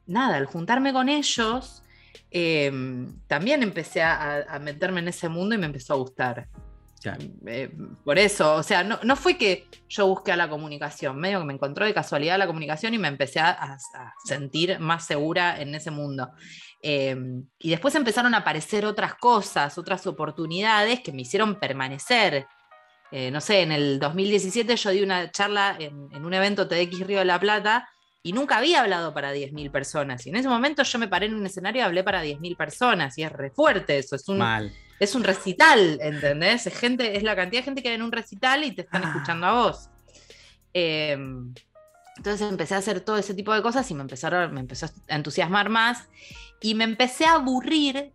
nada, 0.05 0.37
al 0.37 0.45
juntarme 0.45 0.93
con 0.93 1.09
ellos, 1.09 1.83
eh, 2.31 2.71
también 3.27 3.61
empecé 3.61 4.03
a, 4.03 4.45
a 4.47 4.59
meterme 4.59 5.01
en 5.01 5.09
ese 5.09 5.27
mundo 5.27 5.53
y 5.53 5.57
me 5.57 5.65
empezó 5.65 5.95
a 5.95 5.97
gustar. 5.97 6.47
Eh, 7.47 7.71
por 8.03 8.19
eso, 8.19 8.55
o 8.55 8.63
sea, 8.63 8.83
no, 8.83 8.99
no 9.03 9.15
fue 9.15 9.37
que 9.37 9.67
yo 9.89 10.07
busqué 10.07 10.31
a 10.31 10.37
la 10.37 10.49
comunicación, 10.49 11.17
medio 11.17 11.39
que 11.39 11.45
me 11.45 11.53
encontró 11.53 11.85
de 11.85 11.93
casualidad 11.93 12.37
la 12.37 12.47
comunicación 12.47 12.93
y 12.93 12.99
me 12.99 13.07
empecé 13.07 13.39
a 13.39 13.77
sentir 14.23 14.79
más 14.79 15.05
segura 15.05 15.59
en 15.59 15.73
ese 15.73 15.91
mundo. 15.91 16.29
Eh, 16.81 17.15
y 17.59 17.69
después 17.69 17.93
empezaron 17.95 18.33
a 18.33 18.39
aparecer 18.39 18.85
otras 18.85 19.15
cosas, 19.15 19.77
otras 19.77 20.05
oportunidades 20.07 21.01
que 21.01 21.11
me 21.11 21.21
hicieron 21.21 21.59
permanecer. 21.59 22.47
Eh, 23.11 23.29
no 23.29 23.41
sé, 23.41 23.61
en 23.61 23.71
el 23.71 23.99
2017 23.99 24.75
yo 24.75 24.89
di 24.91 25.03
una 25.03 25.31
charla 25.31 25.75
en, 25.77 26.07
en 26.11 26.25
un 26.25 26.33
evento 26.33 26.67
TDX 26.67 27.05
Río 27.05 27.19
de 27.19 27.25
la 27.25 27.39
Plata 27.39 27.87
y 28.23 28.33
nunca 28.33 28.57
había 28.57 28.81
hablado 28.81 29.13
para 29.13 29.33
10.000 29.33 29.71
personas. 29.71 30.25
Y 30.25 30.29
en 30.29 30.35
ese 30.35 30.47
momento 30.47 30.83
yo 30.83 30.99
me 30.99 31.07
paré 31.07 31.25
en 31.25 31.35
un 31.35 31.45
escenario 31.45 31.81
y 31.81 31.85
hablé 31.85 32.03
para 32.03 32.23
10.000 32.23 32.55
personas. 32.55 33.17
Y 33.17 33.23
es 33.23 33.31
re 33.31 33.49
fuerte 33.49 33.97
eso, 33.97 34.15
es 34.15 34.27
un, 34.29 34.37
Mal. 34.37 34.71
es 34.99 35.15
un 35.15 35.23
recital, 35.23 35.97
¿entendés? 36.01 36.67
Es, 36.67 36.77
gente, 36.77 37.17
es 37.17 37.23
la 37.23 37.35
cantidad 37.35 37.61
de 37.61 37.65
gente 37.65 37.81
que 37.81 37.89
hay 37.89 37.95
en 37.95 38.03
un 38.03 38.11
recital 38.11 38.63
y 38.63 38.71
te 38.73 38.81
están 38.83 39.03
Ah. 39.03 39.07
escuchando 39.07 39.47
a 39.47 39.53
vos. 39.53 39.89
Eh, 40.73 41.17
entonces 42.17 42.47
empecé 42.49 42.75
a 42.75 42.77
hacer 42.77 43.01
todo 43.01 43.17
ese 43.17 43.33
tipo 43.33 43.53
de 43.53 43.61
cosas 43.63 43.89
y 43.89 43.93
me, 43.95 44.01
empezaron, 44.01 44.53
me 44.53 44.59
empezó 44.59 44.85
a 44.85 45.15
entusiasmar 45.15 45.69
más 45.69 46.07
y 46.61 46.75
me 46.75 46.83
empecé 46.83 47.25
a 47.25 47.33
aburrir 47.35 48.13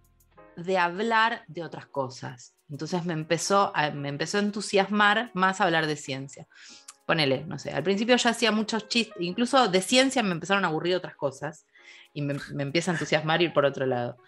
de 0.56 0.78
hablar 0.78 1.42
de 1.48 1.64
otras 1.64 1.86
cosas. 1.86 2.54
Entonces 2.70 3.04
me 3.04 3.12
empezó 3.14 3.72
a, 3.74 3.90
me 3.90 4.08
empezó 4.08 4.38
a 4.38 4.40
entusiasmar 4.40 5.30
más 5.34 5.60
hablar 5.60 5.86
de 5.86 5.96
ciencia. 5.96 6.46
Ponele, 7.06 7.44
no 7.46 7.58
sé, 7.58 7.70
al 7.70 7.82
principio 7.82 8.16
yo 8.16 8.28
hacía 8.28 8.52
muchos 8.52 8.88
chistes, 8.88 9.16
incluso 9.20 9.68
de 9.68 9.80
ciencia 9.80 10.22
me 10.22 10.32
empezaron 10.32 10.64
a 10.64 10.68
aburrir 10.68 10.96
otras 10.96 11.16
cosas 11.16 11.66
y 12.12 12.20
me, 12.20 12.34
me 12.52 12.64
empieza 12.64 12.90
a 12.90 12.94
entusiasmar 12.94 13.40
ir 13.42 13.52
por 13.52 13.64
otro 13.64 13.86
lado. 13.86 14.18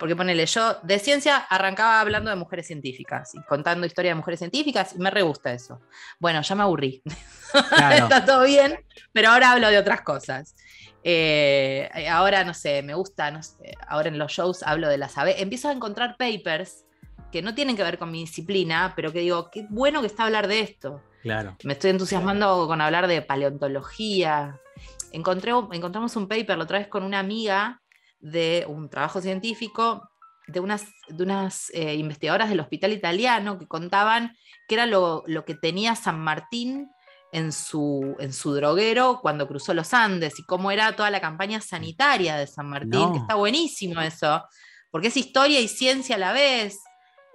Porque 0.00 0.16
ponele, 0.16 0.46
yo 0.46 0.78
de 0.82 0.98
ciencia 0.98 1.36
arrancaba 1.36 2.00
hablando 2.00 2.30
de 2.30 2.36
mujeres 2.36 2.66
científicas 2.66 3.34
y 3.34 3.42
contando 3.42 3.86
historias 3.86 4.12
de 4.12 4.16
mujeres 4.16 4.38
científicas 4.38 4.94
y 4.94 4.98
me 4.98 5.10
re 5.10 5.20
gusta 5.20 5.52
eso. 5.52 5.82
Bueno, 6.18 6.40
ya 6.40 6.54
me 6.54 6.62
aburrí. 6.62 7.02
Claro. 7.68 8.04
Está 8.04 8.24
todo 8.24 8.44
bien, 8.44 8.78
pero 9.12 9.30
ahora 9.30 9.50
hablo 9.50 9.68
de 9.70 9.76
otras 9.76 10.02
cosas. 10.02 10.54
Eh, 11.02 11.90
ahora, 12.08 12.44
no 12.44 12.54
sé, 12.54 12.80
me 12.82 12.94
gusta, 12.94 13.32
no 13.32 13.42
sé, 13.42 13.74
ahora 13.88 14.08
en 14.08 14.18
los 14.18 14.30
shows 14.30 14.62
hablo 14.62 14.88
de 14.88 14.98
las 14.98 15.18
abejas. 15.18 15.42
Empiezo 15.42 15.68
a 15.68 15.72
encontrar 15.72 16.16
papers 16.16 16.84
que 17.30 17.42
no 17.42 17.54
tienen 17.54 17.76
que 17.76 17.82
ver 17.82 17.98
con 17.98 18.10
mi 18.10 18.20
disciplina, 18.20 18.92
pero 18.96 19.12
que 19.12 19.20
digo, 19.20 19.50
qué 19.50 19.66
bueno 19.70 20.00
que 20.00 20.06
está 20.06 20.24
hablar 20.24 20.48
de 20.48 20.60
esto. 20.60 21.02
Claro. 21.22 21.56
Me 21.64 21.74
estoy 21.74 21.90
entusiasmando 21.90 22.66
con 22.66 22.80
hablar 22.80 23.06
de 23.06 23.22
paleontología. 23.22 24.58
encontré, 25.12 25.52
encontramos 25.72 26.16
un 26.16 26.28
paper 26.28 26.56
la 26.58 26.64
otra 26.64 26.78
vez 26.78 26.88
con 26.88 27.02
una 27.02 27.18
amiga 27.18 27.82
de 28.20 28.64
un 28.68 28.88
trabajo 28.88 29.20
científico 29.20 30.10
de 30.46 30.60
unas, 30.60 30.86
de 31.08 31.22
unas 31.22 31.70
eh, 31.74 31.94
investigadoras 31.94 32.48
del 32.48 32.60
hospital 32.60 32.92
italiano 32.92 33.58
que 33.58 33.66
contaban 33.66 34.36
qué 34.68 34.74
era 34.74 34.86
lo, 34.86 35.22
lo, 35.26 35.44
que 35.44 35.54
tenía 35.54 35.94
San 35.94 36.20
Martín 36.20 36.90
en 37.32 37.52
su, 37.52 38.16
en 38.18 38.32
su 38.32 38.54
droguero 38.54 39.20
cuando 39.22 39.46
cruzó 39.46 39.74
los 39.74 39.94
Andes 39.94 40.38
y 40.38 40.44
cómo 40.44 40.70
era 40.70 40.96
toda 40.96 41.10
la 41.10 41.20
campaña 41.20 41.60
sanitaria 41.60 42.36
de 42.36 42.46
San 42.46 42.68
Martín, 42.68 42.90
No. 42.90 43.12
que 43.12 43.18
está 43.18 43.34
buenísimo 43.36 44.00
eso, 44.00 44.44
porque 44.90 45.08
es 45.08 45.16
historia 45.16 45.60
y 45.60 45.68
ciencia 45.68 46.16
a 46.16 46.18
la 46.18 46.32
vez. 46.32 46.80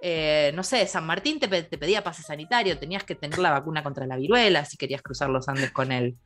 Eh, 0.00 0.52
no 0.54 0.62
sé, 0.62 0.86
San 0.86 1.06
Martín 1.06 1.40
te, 1.40 1.48
pe- 1.48 1.62
te 1.62 1.78
pedía 1.78 2.04
pase 2.04 2.22
sanitario, 2.22 2.78
tenías 2.78 3.04
que 3.04 3.14
tener 3.14 3.38
la 3.38 3.50
vacuna 3.50 3.82
contra 3.82 4.06
la 4.06 4.16
viruela 4.16 4.64
si 4.64 4.76
querías 4.76 5.02
cruzar 5.02 5.30
los 5.30 5.48
Andes 5.48 5.72
con 5.72 5.90
él. 5.90 6.16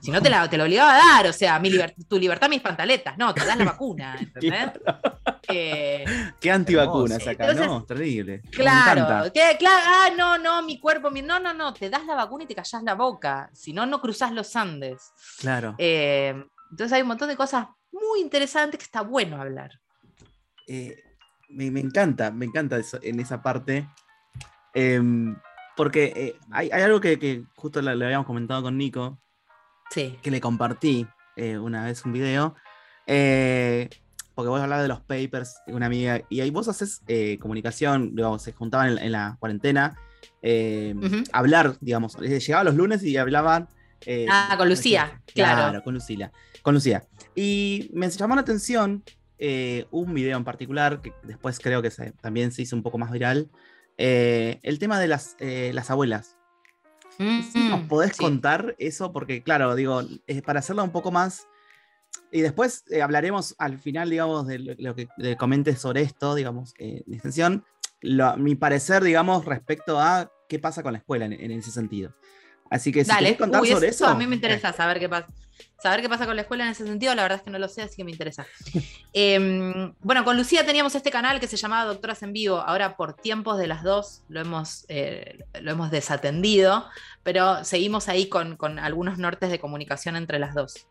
Si 0.00 0.10
no, 0.12 0.22
te 0.22 0.30
la, 0.30 0.48
te 0.48 0.56
lo 0.56 0.64
obligaba 0.64 0.94
a 0.94 0.98
dar, 0.98 1.26
o 1.26 1.32
sea, 1.32 1.58
mi 1.58 1.68
liber- 1.70 1.94
tu 2.08 2.16
libertad, 2.18 2.48
mis 2.48 2.60
pantaletas. 2.60 3.16
No, 3.18 3.34
te 3.34 3.44
das 3.44 3.56
la 3.56 3.64
vacuna, 3.64 4.16
¿entendés? 4.20 4.70
Eh, 5.48 6.04
Qué 6.40 6.50
antivacunas 6.50 7.26
acá, 7.26 7.46
Entonces, 7.48 7.66
¿no? 7.66 7.84
Terrible. 7.84 8.42
Claro, 8.52 9.32
que, 9.32 9.56
claro, 9.58 9.82
ah, 9.86 10.08
no, 10.16 10.38
no, 10.38 10.62
mi 10.62 10.78
cuerpo, 10.78 11.10
mi, 11.10 11.22
no, 11.22 11.40
no, 11.40 11.52
no, 11.52 11.72
te 11.74 11.90
das 11.90 12.04
la 12.06 12.14
vacuna 12.14 12.44
y 12.44 12.46
te 12.46 12.54
callás 12.54 12.82
la 12.82 12.94
boca, 12.94 13.50
si 13.52 13.72
no, 13.72 13.84
no 13.86 14.00
cruzás 14.00 14.30
los 14.32 14.54
Andes. 14.54 15.12
Claro. 15.38 15.74
Eh, 15.78 16.34
entonces 16.70 16.92
hay 16.92 17.02
un 17.02 17.08
montón 17.08 17.28
de 17.28 17.36
cosas 17.36 17.66
muy 17.90 18.20
interesantes 18.20 18.78
que 18.78 18.84
está 18.84 19.00
bueno 19.02 19.40
hablar. 19.40 19.70
Eh, 20.66 20.96
me, 21.48 21.70
me 21.70 21.80
encanta, 21.80 22.30
me 22.30 22.44
encanta 22.46 22.76
eso, 22.78 22.98
en 23.02 23.20
esa 23.20 23.42
parte. 23.42 23.88
Em, 24.74 25.36
porque 25.76 26.12
eh, 26.16 26.38
hay, 26.50 26.70
hay 26.72 26.82
algo 26.82 27.00
que, 27.00 27.18
que 27.18 27.44
justo 27.56 27.80
le, 27.82 27.90
habíamos 27.90 28.26
comentado 28.26 28.62
con 28.62 28.76
Nico, 28.76 29.18
Sí. 29.90 30.18
que 30.22 30.30
le 30.30 30.40
compartí 30.40 31.06
eh, 31.36 31.58
una 31.58 31.84
vez 31.84 32.04
un 32.04 32.12
video. 32.12 32.54
eh, 33.06 33.88
porque 34.34 34.48
vos 34.48 34.60
hablabas 34.60 34.82
de 34.82 34.88
los 34.88 35.00
papers, 35.00 35.60
una 35.68 35.86
amiga, 35.86 36.22
y 36.28 36.40
ahí 36.40 36.50
vos 36.50 36.66
haces 36.66 37.02
comunicación, 37.40 38.16
digamos, 38.16 38.42
se 38.42 38.52
juntaban 38.52 38.88
en, 38.90 38.98
en 38.98 39.12
la 39.12 39.36
cuarentena, 39.38 39.96
eh, 40.42 40.92
Ujú. 40.96 41.22
hablar, 41.32 41.76
digamos, 41.80 42.16
llegaba 42.18 42.64
los 42.64 42.74
lunes 42.74 43.04
y 43.04 43.16
hablaban. 43.16 43.68
Ah, 44.28 44.54
con 44.58 44.68
Lucía, 44.68 45.22
claro. 45.32 45.82
con 45.84 45.94
Lucila, 45.94 46.32
con 46.62 46.74
Lucía. 46.74 47.04
Y 47.36 47.90
me 47.94 48.10
llamó 48.10 48.34
la 48.34 48.40
atención 48.40 49.04
eh, 49.38 49.86
un 49.90 50.14
video 50.14 50.36
en 50.36 50.44
particular, 50.44 51.00
que 51.00 51.12
después 51.22 51.58
creo 51.60 51.82
que 51.82 51.90
se- 51.90 52.12
también 52.12 52.52
se 52.52 52.62
hizo 52.62 52.76
un 52.76 52.82
poco 52.82 52.98
más 52.98 53.10
viral, 53.10 53.50
eh, 53.98 54.60
el 54.62 54.78
tema 54.78 54.98
de 54.98 55.08
las, 55.08 55.36
eh, 55.38 55.70
las 55.74 55.90
abuelas. 55.90 56.36
Mm, 57.18 57.70
¿Nos 57.70 57.82
podés 57.82 58.16
sí. 58.16 58.22
contar 58.22 58.74
eso? 58.78 59.12
Porque, 59.12 59.42
claro, 59.42 59.74
digo, 59.74 60.02
para 60.44 60.58
hacerla 60.60 60.82
un 60.82 60.90
poco 60.92 61.10
más. 61.12 61.46
Y 62.32 62.40
después 62.40 62.84
hablaremos 63.02 63.54
al 63.58 63.78
final, 63.78 64.10
digamos, 64.10 64.46
de 64.46 64.58
lo, 64.58 64.94
que 64.96 65.08
de 65.16 65.36
comentes 65.36 65.80
sobre 65.80 66.02
esto, 66.02 66.34
digamos, 66.34 66.74
en 66.78 67.04
extensión. 67.12 67.64
Mi 68.38 68.54
parecer, 68.56 69.02
digamos, 69.04 69.44
respecto 69.44 70.00
a 70.00 70.30
qué 70.48 70.58
pasa 70.58 70.82
con 70.82 70.92
la 70.92 70.98
escuela 70.98 71.26
en, 71.26 71.32
en 71.32 71.50
ese 71.52 71.70
sentido. 71.70 72.12
Así 72.70 72.92
que 72.92 73.04
si 73.04 73.10
Dale, 73.10 73.36
contar 73.36 73.60
Uy, 73.60 73.68
sobre 73.68 73.88
eso, 73.88 74.04
eso. 74.04 74.12
a 74.12 74.14
mí 74.14 74.26
me 74.26 74.34
interesa 74.34 74.72
saber 74.72 74.98
qué 74.98 75.08
pasa. 75.08 75.28
Saber 75.80 76.00
qué 76.00 76.08
pasa 76.08 76.24
con 76.24 76.34
la 76.34 76.42
escuela 76.42 76.64
en 76.64 76.70
ese 76.70 76.86
sentido, 76.86 77.14
la 77.14 77.22
verdad 77.22 77.38
es 77.38 77.44
que 77.44 77.50
no 77.50 77.58
lo 77.58 77.68
sé, 77.68 77.82
así 77.82 77.96
que 77.96 78.04
me 78.04 78.10
interesa. 78.10 78.46
Em, 79.12 79.94
bueno, 80.00 80.24
con 80.24 80.36
Lucía 80.36 80.66
teníamos 80.66 80.94
este 80.94 81.10
canal 81.10 81.38
que 81.38 81.46
se 81.46 81.56
llamaba 81.56 81.84
Doctoras 81.84 82.22
en 82.22 82.32
Vivo. 82.32 82.56
Ahora, 82.56 82.96
por 82.96 83.14
tiempos 83.14 83.58
de 83.58 83.68
las 83.68 83.84
dos, 83.84 84.22
lo 84.28 84.40
hemos, 84.40 84.86
eh, 84.88 85.38
lo 85.60 85.70
hemos 85.70 85.90
desatendido, 85.90 86.86
pero 87.22 87.64
seguimos 87.64 88.08
ahí 88.08 88.28
con, 88.28 88.56
con 88.56 88.78
algunos 88.80 89.18
nortes 89.18 89.50
de 89.50 89.60
comunicación 89.60 90.16
entre 90.16 90.38
las 90.38 90.54
dos. 90.54 90.88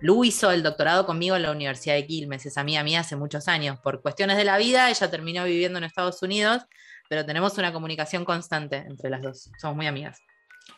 Lu 0.00 0.24
hizo 0.24 0.50
el 0.50 0.62
doctorado 0.62 1.06
conmigo 1.06 1.36
en 1.36 1.42
la 1.42 1.52
Universidad 1.52 1.94
de 1.94 2.06
Quilmes, 2.06 2.44
es 2.46 2.56
amiga 2.58 2.82
mía 2.82 3.00
hace 3.00 3.16
muchos 3.16 3.48
años. 3.48 3.78
Por 3.80 4.02
cuestiones 4.02 4.36
de 4.36 4.44
la 4.44 4.58
vida, 4.58 4.90
ella 4.90 5.10
terminó 5.10 5.44
viviendo 5.44 5.78
en 5.78 5.84
Estados 5.84 6.22
Unidos, 6.22 6.62
pero 7.08 7.24
tenemos 7.24 7.56
una 7.58 7.72
comunicación 7.72 8.24
constante 8.24 8.78
entre 8.78 9.10
las 9.10 9.22
dos. 9.22 9.50
Somos 9.60 9.76
muy 9.76 9.86
amigas. 9.86 10.20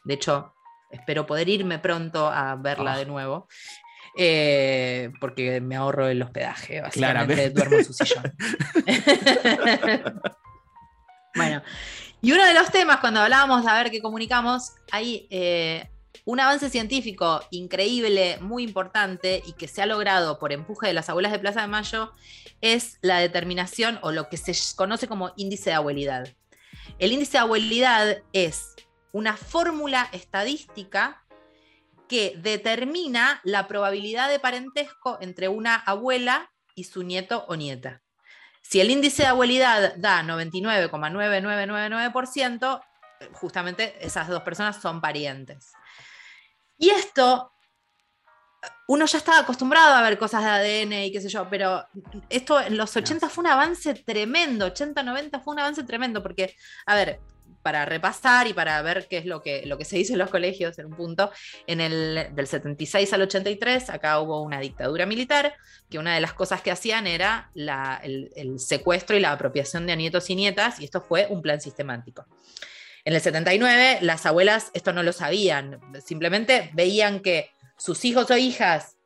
De 0.05 0.15
hecho, 0.15 0.55
espero 0.91 1.27
poder 1.27 1.49
irme 1.49 1.79
pronto 1.79 2.29
a 2.29 2.55
verla 2.57 2.95
Ah. 2.95 2.99
de 2.99 3.07
nuevo. 3.07 3.49
eh, 4.17 5.11
porque 5.21 5.61
me 5.61 5.75
ahorro 5.75 6.07
el 6.07 6.23
hospedaje, 6.23 6.81
básicamente 6.81 7.35
Claramente. 7.35 7.51
duermo 7.51 7.77
en 7.79 7.85
su 7.85 7.93
sillón. 7.95 8.33
bueno, 11.35 11.63
y 12.23 12.33
uno 12.33 12.45
de 12.45 12.55
los 12.55 12.71
temas 12.71 12.99
cuando 12.99 13.21
hablábamos 13.21 13.65
de 13.65 13.71
a 13.71 13.75
ver 13.83 13.91
qué 13.91 14.01
comunicamos, 14.01 14.71
hay 14.93 15.27
eh, 15.31 15.89
un 16.25 16.39
avance 16.41 16.71
científico 16.71 17.43
increíble, 17.51 18.39
muy 18.41 18.63
importante 18.63 19.43
y 19.45 19.55
que 19.55 19.67
se 19.69 19.83
ha 19.83 19.87
logrado 19.87 20.39
por 20.39 20.53
empuje 20.53 20.87
de 20.87 20.93
las 20.95 21.09
abuelas 21.09 21.33
de 21.33 21.41
Plaza 21.41 21.63
de 21.63 21.67
Mayo, 21.67 22.13
es 22.61 22.99
la 23.03 23.19
determinación 23.19 23.99
o 24.03 24.13
lo 24.13 24.29
que 24.29 24.37
se 24.37 24.55
conoce 24.77 25.09
como 25.09 25.33
índice 25.37 25.71
de 25.71 25.77
abuelidad. 25.77 26.29
El 27.01 27.13
índice 27.13 27.33
de 27.33 27.39
abuelidad 27.39 28.19
es 28.33 28.74
una 29.15 29.37
fórmula 29.37 30.09
estadística 30.13 31.25
que 32.09 32.35
determina 32.37 33.41
la 33.45 33.69
probabilidad 33.69 34.29
de 34.29 34.41
parentesco 34.41 35.19
entre 35.21 35.47
una 35.49 35.77
abuela 35.77 36.51
y 36.75 36.83
su 36.85 37.05
nieto 37.05 37.45
o 37.49 37.55
nieta. 37.55 38.03
Si 38.61 38.81
el 38.81 38.91
índice 38.91 39.23
de 39.23 39.29
abuelidad 39.29 39.95
da 39.97 40.25
99,9999%, 40.25 42.83
justamente 43.33 43.95
esas 44.05 44.27
dos 44.27 44.43
personas 44.43 44.83
son 44.83 45.01
parientes. 45.01 45.71
Y 46.77 46.91
esto, 46.91 47.53
uno 48.89 49.07
ya 49.07 49.19
estaba 49.19 49.39
acostumbrado 49.39 49.95
a 49.95 50.03
ver 50.03 50.19
cosas 50.19 50.43
de 50.43 50.51
ADN 50.51 50.93
y 51.05 51.13
qué 51.13 51.21
sé 51.21 51.29
yo, 51.29 51.49
pero 51.49 51.87
esto 52.29 52.61
en 52.61 52.77
los 52.77 52.97
80 52.97 53.29
fue 53.29 53.43
un 53.43 53.51
avance 53.51 53.95
tremendo, 53.95 54.67
80, 54.67 55.05
90 55.05 55.39
fue 55.39 55.55
un 55.55 55.61
avance 55.61 55.85
tremendo, 55.85 56.21
porque, 56.21 56.57
a 56.87 56.97
ver, 56.97 57.21
para 57.65 57.87
repasar 57.87 58.47
y 58.47 58.53
para 58.53 58.81
ver 58.83 59.09
qué 59.09 59.17
es 59.17 59.25
lo 59.25 59.43
que, 59.43 59.65
lo 59.65 59.79
que 59.79 59.87
se 59.87 59.99
hizo 59.99 60.13
en 60.13 60.19
los 60.19 60.29
colegios 60.29 60.79
en 60.79 60.87
un 60.87 60.97
punto, 60.97 61.33
en 61.67 61.81
el 61.81 62.29
del 62.35 62.47
76 62.47 63.11
al 63.15 63.23
83, 63.23 63.89
acá 63.89 64.21
hubo 64.21 64.43
una 64.43 64.61
dictadura 64.61 65.07
militar, 65.07 65.55
que 65.89 65.99
una 65.99 66.15
de 66.15 66.21
las 66.21 66.35
cosas 66.35 66.61
que 66.61 66.71
hacían 66.71 67.07
era 67.07 67.51
el 67.55 68.59
secuestro 68.59 69.17
y 69.17 69.21
la 69.21 69.33
apropiación 69.33 69.87
de 69.87 69.97
nietos 69.97 70.29
y 70.29 70.37
nietas, 70.37 70.79
y 70.79 70.85
esto 70.85 71.01
fue 71.01 71.27
un 71.31 71.41
plan 71.41 71.59
sistemático. 71.59 72.27
En 73.07 73.15
el 73.15 73.21
79, 73.23 73.99
las 74.03 74.27
abuelas 74.27 74.71
esto 74.75 74.93
no 74.93 75.03
lo 75.03 75.13
sabían, 75.13 75.81
simplemente 76.05 76.71
veían 76.75 77.21
que 77.21 77.51
sus 77.79 78.05
hijos 78.05 78.31
o 78.31 78.37
hijas 78.37 78.99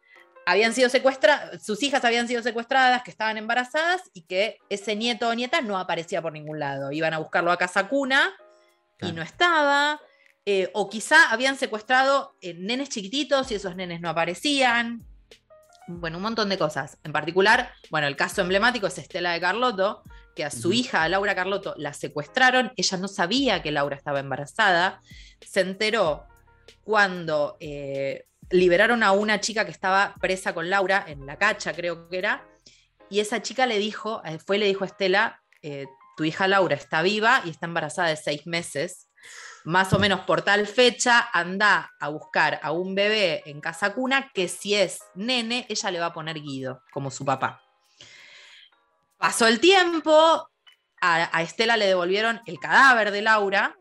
habían 0.47 0.73
sido 0.73 0.89
secuestradas, 0.89 1.63
sus 1.63 1.81
hijas 1.83 2.05
habían 2.05 2.27
sido 2.27 2.43
secuestradas, 2.43 3.03
que 3.03 3.11
estaban 3.11 3.37
embarazadas 3.37 4.03
y 4.15 4.23
que 4.23 4.59
ese 4.69 4.97
nieto 4.97 5.29
o 5.29 5.35
nieta 5.35 5.61
no 5.61 5.79
aparecía 5.79 6.23
por 6.23 6.33
ningún 6.33 6.59
lado. 6.59 6.91
Iban 6.91 7.13
a 7.13 7.19
buscarlo 7.19 7.53
a 7.53 7.59
casa 7.59 7.89
cuna 7.89 8.35
y 9.01 9.13
no 9.13 9.23
estaba. 9.23 10.01
eh, 10.51 10.71
o 10.73 10.89
quizá 10.89 11.31
habían 11.31 11.59
secuestrado 11.59 12.35
eh, 12.41 12.55
nenes 12.55 12.89
chiquititos 12.89 13.51
y 13.51 13.57
esos 13.57 13.77
nenes 13.77 14.01
no 14.01 14.09
aparecían. 14.09 15.05
Bueno, 15.87 16.17
un 16.17 16.23
montón 16.23 16.49
de 16.49 16.57
cosas. 16.57 16.99
En 17.05 17.13
particular, 17.13 17.73
bueno, 17.91 18.07
el 18.07 18.17
caso 18.17 18.41
emblemático 18.41 18.87
es 18.87 18.97
Estela 18.99 19.33
de 19.33 19.41
Carlotto, 19.41 20.03
que 20.35 20.45
a 20.45 20.51
su 20.51 20.69
Ujú. 20.69 20.73
hija, 20.79 21.03
a 21.03 21.09
Laura 21.09 21.35
Carlotto, 21.35 21.75
la 21.77 21.93
secuestraron. 21.93 22.73
Ella 22.77 22.97
no 22.97 23.09
sabía 23.09 23.63
que 23.63 23.73
Laura 23.73 23.97
estaba 23.97 24.21
embarazada. 24.21 25.01
Se 25.47 25.61
enteró 25.61 26.25
cuando 26.83 27.57
eh, 27.61 28.27
liberaron 28.51 29.03
a 29.03 29.13
una 29.13 29.41
chica 29.41 29.65
que 29.67 29.71
estaba 29.71 30.15
presa 30.21 30.55
con 30.55 30.71
Laura 30.71 31.05
en 31.07 31.27
la 31.27 31.37
cacha, 31.37 31.75
creo 31.75 32.09
que 32.09 32.17
era. 32.19 32.47
Y 33.11 33.21
esa 33.21 33.43
chica 33.43 33.67
le 33.67 33.79
dijo, 33.79 34.23
fue 34.47 34.57
y 34.57 34.61
le 34.61 34.67
dijo 34.67 34.85
a 34.85 34.87
Estela, 34.87 35.43
eh, 35.63 35.87
tu 36.19 36.25
hija 36.25 36.49
Laura 36.49 36.75
está 36.75 37.01
viva 37.01 37.43
y 37.45 37.51
está 37.51 37.67
embarazada 37.67 38.09
de 38.09 38.17
seis 38.17 38.45
meses. 38.45 39.09
Más 39.65 39.93
o 39.93 40.01
menos 40.01 40.21
por 40.23 40.43
tal 40.43 40.67
fecha, 40.67 41.29
anda 41.33 41.93
a 42.01 42.09
buscar 42.09 42.59
a 42.61 42.73
un 42.73 42.97
bebé 42.97 43.45
en 43.47 43.61
casa 43.61 43.95
cuna 43.95 44.33
que 44.35 44.49
si 44.49 44.75
es 44.75 44.99
nene, 45.15 45.65
ella 45.69 45.91
le 45.93 46.01
va 46.01 46.07
a 46.07 46.13
poner 46.13 46.41
Guido, 46.41 46.83
como 46.91 47.13
su 47.13 47.25
papá. 47.25 47.63
Pasó 49.17 49.47
el 49.47 49.61
tiempo, 49.61 50.13
a, 51.01 51.37
a 51.37 51.43
Estela 51.43 51.77
le 51.77 51.87
devolvieron 51.87 52.41
el 52.47 52.59
cadáver 52.59 53.13
de 53.13 53.23
Laura. 53.23 53.77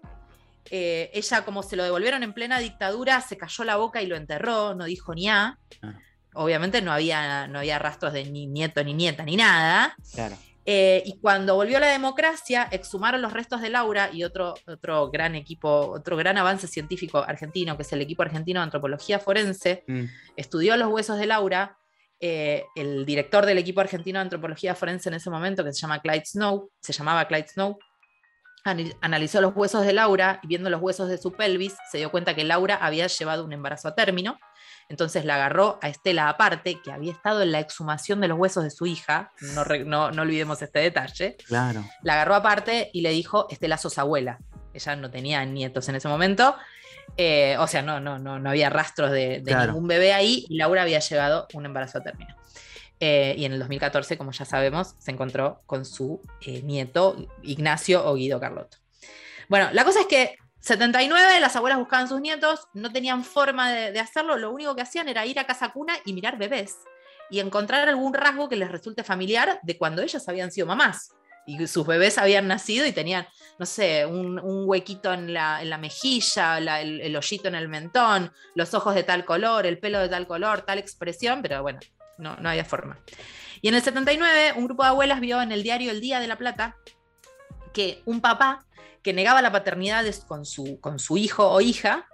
eh, 0.70 1.10
ella, 1.14 1.44
como 1.44 1.64
se 1.64 1.76
lo 1.76 1.84
devolvieron 1.84 2.22
en 2.22 2.34
plena 2.34 2.60
dictadura, 2.60 3.22
se 3.22 3.36
cayó 3.36 3.64
la 3.64 3.78
boca 3.78 4.02
y 4.04 4.06
lo 4.06 4.16
enterró, 4.16 4.76
no 4.76 4.86
dijo 4.86 5.16
ni 5.16 5.28
a. 5.28 5.58
Ah. 5.82 5.94
Obviamente 6.36 6.84
no 6.84 6.92
había, 6.92 7.48
no 7.48 7.58
había 7.58 7.80
rastros 7.80 8.14
de 8.14 8.26
ni 8.26 8.46
nieto, 8.46 8.84
ni 8.84 8.94
nieta, 8.94 9.24
ni 9.24 9.38
nada. 9.38 9.96
Claro. 10.14 10.38
Eh, 10.70 11.02
y 11.06 11.18
cuando 11.22 11.56
volvió 11.56 11.80
la 11.80 11.88
democracia, 11.88 12.68
exhumaron 12.72 13.22
los 13.22 13.32
restos 13.32 13.62
de 13.62 13.70
Laura 13.70 14.10
y 14.12 14.26
otro, 14.26 14.54
otro 14.68 15.10
gran 15.10 15.34
equipo, 15.36 15.70
otro 15.70 16.18
gran 16.18 16.38
avance 16.38 16.68
científico 16.68 17.20
argentino, 17.20 17.78
que 17.78 17.84
es 17.84 17.94
el 17.94 18.02
equipo 18.02 18.24
argentino 18.24 18.60
de 18.60 18.66
antropología 18.66 19.18
forense, 19.20 19.86
Mm, 19.88 20.04
estudió 20.36 20.76
los 20.76 20.90
huesos 20.90 21.18
de 21.18 21.26
Laura. 21.26 21.78
eh, 22.20 22.66
el 22.76 23.06
director 23.06 23.46
del 23.46 23.60
equipo 23.60 23.80
argentino 23.80 24.18
de 24.18 24.24
antropología 24.24 24.74
forense 24.74 25.08
en 25.08 25.14
ese 25.16 25.30
momento, 25.30 25.64
que 25.64 25.72
se 25.72 25.80
llama 25.80 26.02
Clyde 26.02 26.26
Snow, 26.26 26.72
se 26.82 26.92
llamaba 26.92 27.28
Clyde 27.28 27.48
Snow, 27.48 27.78
analizó 29.02 29.40
los 29.40 29.56
huesos 29.56 29.86
de 29.86 29.94
Laura 29.94 30.40
y 30.42 30.48
viendo 30.48 30.70
los 30.70 30.82
huesos 30.82 31.10
de 31.10 31.18
su 31.20 31.32
pelvis, 31.32 31.76
se 31.92 32.00
dio 32.00 32.10
cuenta 32.12 32.36
que 32.36 32.44
Laura 32.44 32.76
había 32.76 33.06
llevado 33.08 33.46
un 33.46 33.54
embarazo 33.54 33.88
a 33.88 33.96
término, 33.96 34.40
Entonces 34.90 35.26
la 35.26 35.36
agarró 35.36 35.80
a 35.82 35.90
Estela 35.90 36.30
aparte, 36.30 36.80
que 36.82 36.92
había 36.92 37.12
estado 37.12 37.42
en 37.42 37.52
la 37.52 37.60
exhumación 37.60 38.22
de 38.22 38.30
los 38.30 38.40
huesos 38.40 38.64
de 38.64 38.70
su 38.70 38.86
hija, 38.86 39.32
no, 39.54 39.66
no, 39.86 40.12
no 40.12 40.22
olvidemos 40.22 40.62
este 40.62 40.80
detalle. 40.80 41.36
Claro. 41.46 41.84
La 42.04 42.14
agarró 42.14 42.36
aparte 42.36 42.90
y 42.94 43.02
le 43.02 43.12
dijo, 43.12 43.48
Estela 43.50 43.78
sos 43.78 43.98
abuela. 43.98 44.40
Ella 44.74 44.96
no 44.96 45.12
tenía 45.12 45.44
nietos 45.46 45.90
en 45.90 45.96
ese 45.96 46.08
momento. 46.08 46.56
Eh, 47.16 47.58
o 47.60 47.68
sea, 47.68 47.82
no, 47.82 48.00
no, 48.00 48.20
no, 48.20 48.40
no 48.40 48.50
había 48.50 48.70
rastros 48.70 49.12
de, 49.12 49.42
ningún 49.44 49.88
bebé 49.88 50.14
ahí 50.14 50.46
y 50.50 50.58
Laura 50.58 50.84
había 50.84 51.00
llegado 51.00 51.48
un 51.54 51.66
embarazo 51.66 51.98
a 51.98 52.04
término. 52.04 52.36
Eh, 53.00 53.36
y 53.38 53.46
en 53.46 53.54
el 53.54 53.60
2014, 53.60 54.18
como 54.18 54.32
ya 54.32 54.46
sabemos, 54.46 54.96
se 55.00 55.12
encontró 55.12 55.62
con 55.66 55.86
su 55.86 56.22
eh, 56.42 56.62
nieto 56.64 57.28
Ignacio 57.44 58.06
o 58.06 58.16
Guido 58.16 58.40
Carlotto. 58.40 58.78
Bueno, 59.50 59.70
la 59.72 59.84
cosa 59.84 60.02
es 60.02 60.08
que 60.08 60.38
79, 60.60 61.40
las 61.40 61.56
abuelas 61.56 61.80
buscaban 61.80 62.08
sus 62.08 62.20
nietos, 62.20 62.68
no 62.74 62.92
tenían 62.92 63.24
forma 63.24 63.72
de, 63.72 64.00
hacerlo, 64.00 64.38
lo 64.38 64.52
único 64.52 64.76
que 64.76 64.82
hacían 64.82 65.08
era 65.08 65.26
ir 65.26 65.40
a 65.40 65.46
casa 65.46 65.70
cuna 65.70 65.94
y 66.06 66.14
mirar 66.14 66.38
bebés 66.38 66.78
y 67.30 67.40
encontrar 67.40 67.88
algún 67.88 68.14
rasgo 68.14 68.50
que 68.50 68.56
les 68.56 68.72
resulte 68.72 69.04
familiar 69.04 69.60
de 69.64 69.78
cuando 69.78 70.02
ellas 70.02 70.28
habían 70.28 70.52
sido 70.52 70.68
mamás 70.68 71.14
y 71.46 71.66
sus 71.68 71.88
bebés 71.88 72.18
habían 72.18 72.48
nacido 72.48 72.86
y 72.86 72.92
tenían, 72.92 73.26
no 73.58 73.66
sé, 73.66 74.06
un, 74.06 74.40
huequito 74.66 75.14
en 75.14 75.34
la, 75.34 75.78
mejilla, 75.80 76.58
el, 76.58 77.00
el, 77.00 77.16
hoyito 77.16 77.48
en 77.48 77.56
el 77.56 77.70
mentón, 77.70 78.34
los 78.54 78.74
ojos 78.74 78.94
de 78.94 79.04
tal 79.04 79.24
color, 79.24 79.66
el 79.66 79.80
pelo 79.80 80.00
de 80.00 80.10
tal 80.10 80.28
color, 80.28 80.64
tal 80.64 80.78
expresión, 80.78 81.42
pero 81.42 81.62
bueno, 81.62 81.80
no, 82.18 82.36
no 82.36 82.50
había 82.50 82.66
forma. 82.66 83.00
Y 83.62 83.70
en 83.70 83.76
el 83.76 83.82
79, 83.82 84.54
un 84.58 84.66
grupo 84.66 84.84
de 84.84 84.90
abuelas 84.90 85.22
vio 85.22 85.42
en 85.42 85.54
el 85.54 85.64
diario 85.64 85.92
El 85.92 86.02
Día 86.02 86.20
de 86.20 86.28
la 86.28 86.38
Plata 86.38 86.76
que 87.74 88.02
un 88.06 88.20
papá 88.20 88.67
que 89.08 89.14
negaba 89.14 89.42
la 89.42 89.54
paternidad 89.54 90.04
con 90.28 90.44
su, 90.44 90.82
con 90.82 91.00
su 91.00 91.16
hijo 91.16 91.50
o 91.50 91.62
hija, 91.62 92.10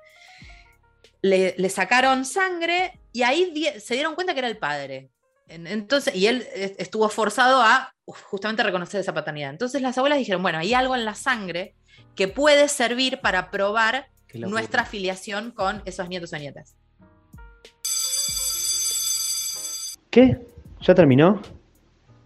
le, 1.24 1.68
sacaron 1.70 2.24
sangre 2.24 3.00
y 3.12 3.24
ahí 3.24 3.52
se 3.80 3.96
dieron 3.96 4.14
cuenta 4.14 4.34
que 4.34 4.42
era 4.42 4.48
el 4.48 4.60
padre. 4.60 5.10
Entonces, 5.48 6.14
y 6.14 6.28
él 6.28 6.46
estuvo 6.54 7.10
forzado 7.10 7.64
a 7.64 7.96
justamente 8.06 8.62
reconocer 8.62 9.02
esa 9.02 9.12
paternidad. 9.12 9.50
Entonces 9.50 9.82
las 9.82 9.98
abuelas 9.98 10.20
dijeron, 10.20 10.44
bueno, 10.44 10.60
hay 10.60 10.76
algo 10.76 10.94
en 10.94 11.04
la 11.04 11.16
sangre 11.16 11.74
que 12.14 12.28
puede 12.28 12.68
servir 12.68 13.22
para 13.22 13.50
probar 13.50 14.10
nuestra 14.36 14.84
afiliación 14.84 15.50
con 15.50 15.82
esos 15.86 16.08
nietos 16.08 16.32
o 16.34 16.38
nietas. 16.38 16.76
¿Qué? 20.12 20.46
¿Ya 20.80 20.94
terminó? 20.94 21.42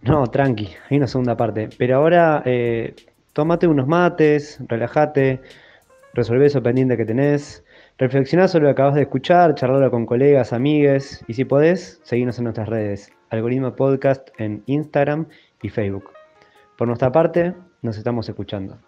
No, 0.02 0.26
tranqui, 0.26 0.68
hay 0.90 0.98
una 0.98 1.06
segunda 1.06 1.38
parte. 1.38 1.70
Pero 1.78 1.96
ahora 1.96 2.42
eh, 2.44 2.94
tómate 3.38 3.68
unos 3.68 3.86
mates, 3.86 4.58
relájate, 4.66 5.40
resolvé 6.12 6.46
eso 6.46 6.60
pendiente 6.60 6.96
que 6.96 7.04
tenés, 7.04 7.62
reflexioná 7.96 8.48
sobre 8.48 8.64
lo 8.64 8.70
que 8.70 8.72
acabas 8.72 8.96
de 8.96 9.02
escuchar, 9.02 9.54
charlarlo 9.54 9.92
con 9.92 10.06
colegas, 10.06 10.52
amigues 10.52 11.24
y 11.28 11.34
si 11.34 11.44
podés, 11.44 12.00
seguirnos 12.02 12.38
en 12.38 12.44
nuestras 12.44 12.68
redes, 12.68 13.12
Algoritmo 13.30 13.76
Podcast 13.76 14.28
en 14.38 14.64
Instagram 14.66 15.28
y 15.62 15.68
Facebook. 15.68 16.10
Por 16.76 16.88
nuestra 16.88 17.12
parte, 17.12 17.54
nos 17.80 17.96
estamos 17.96 18.28
escuchando. 18.28 18.87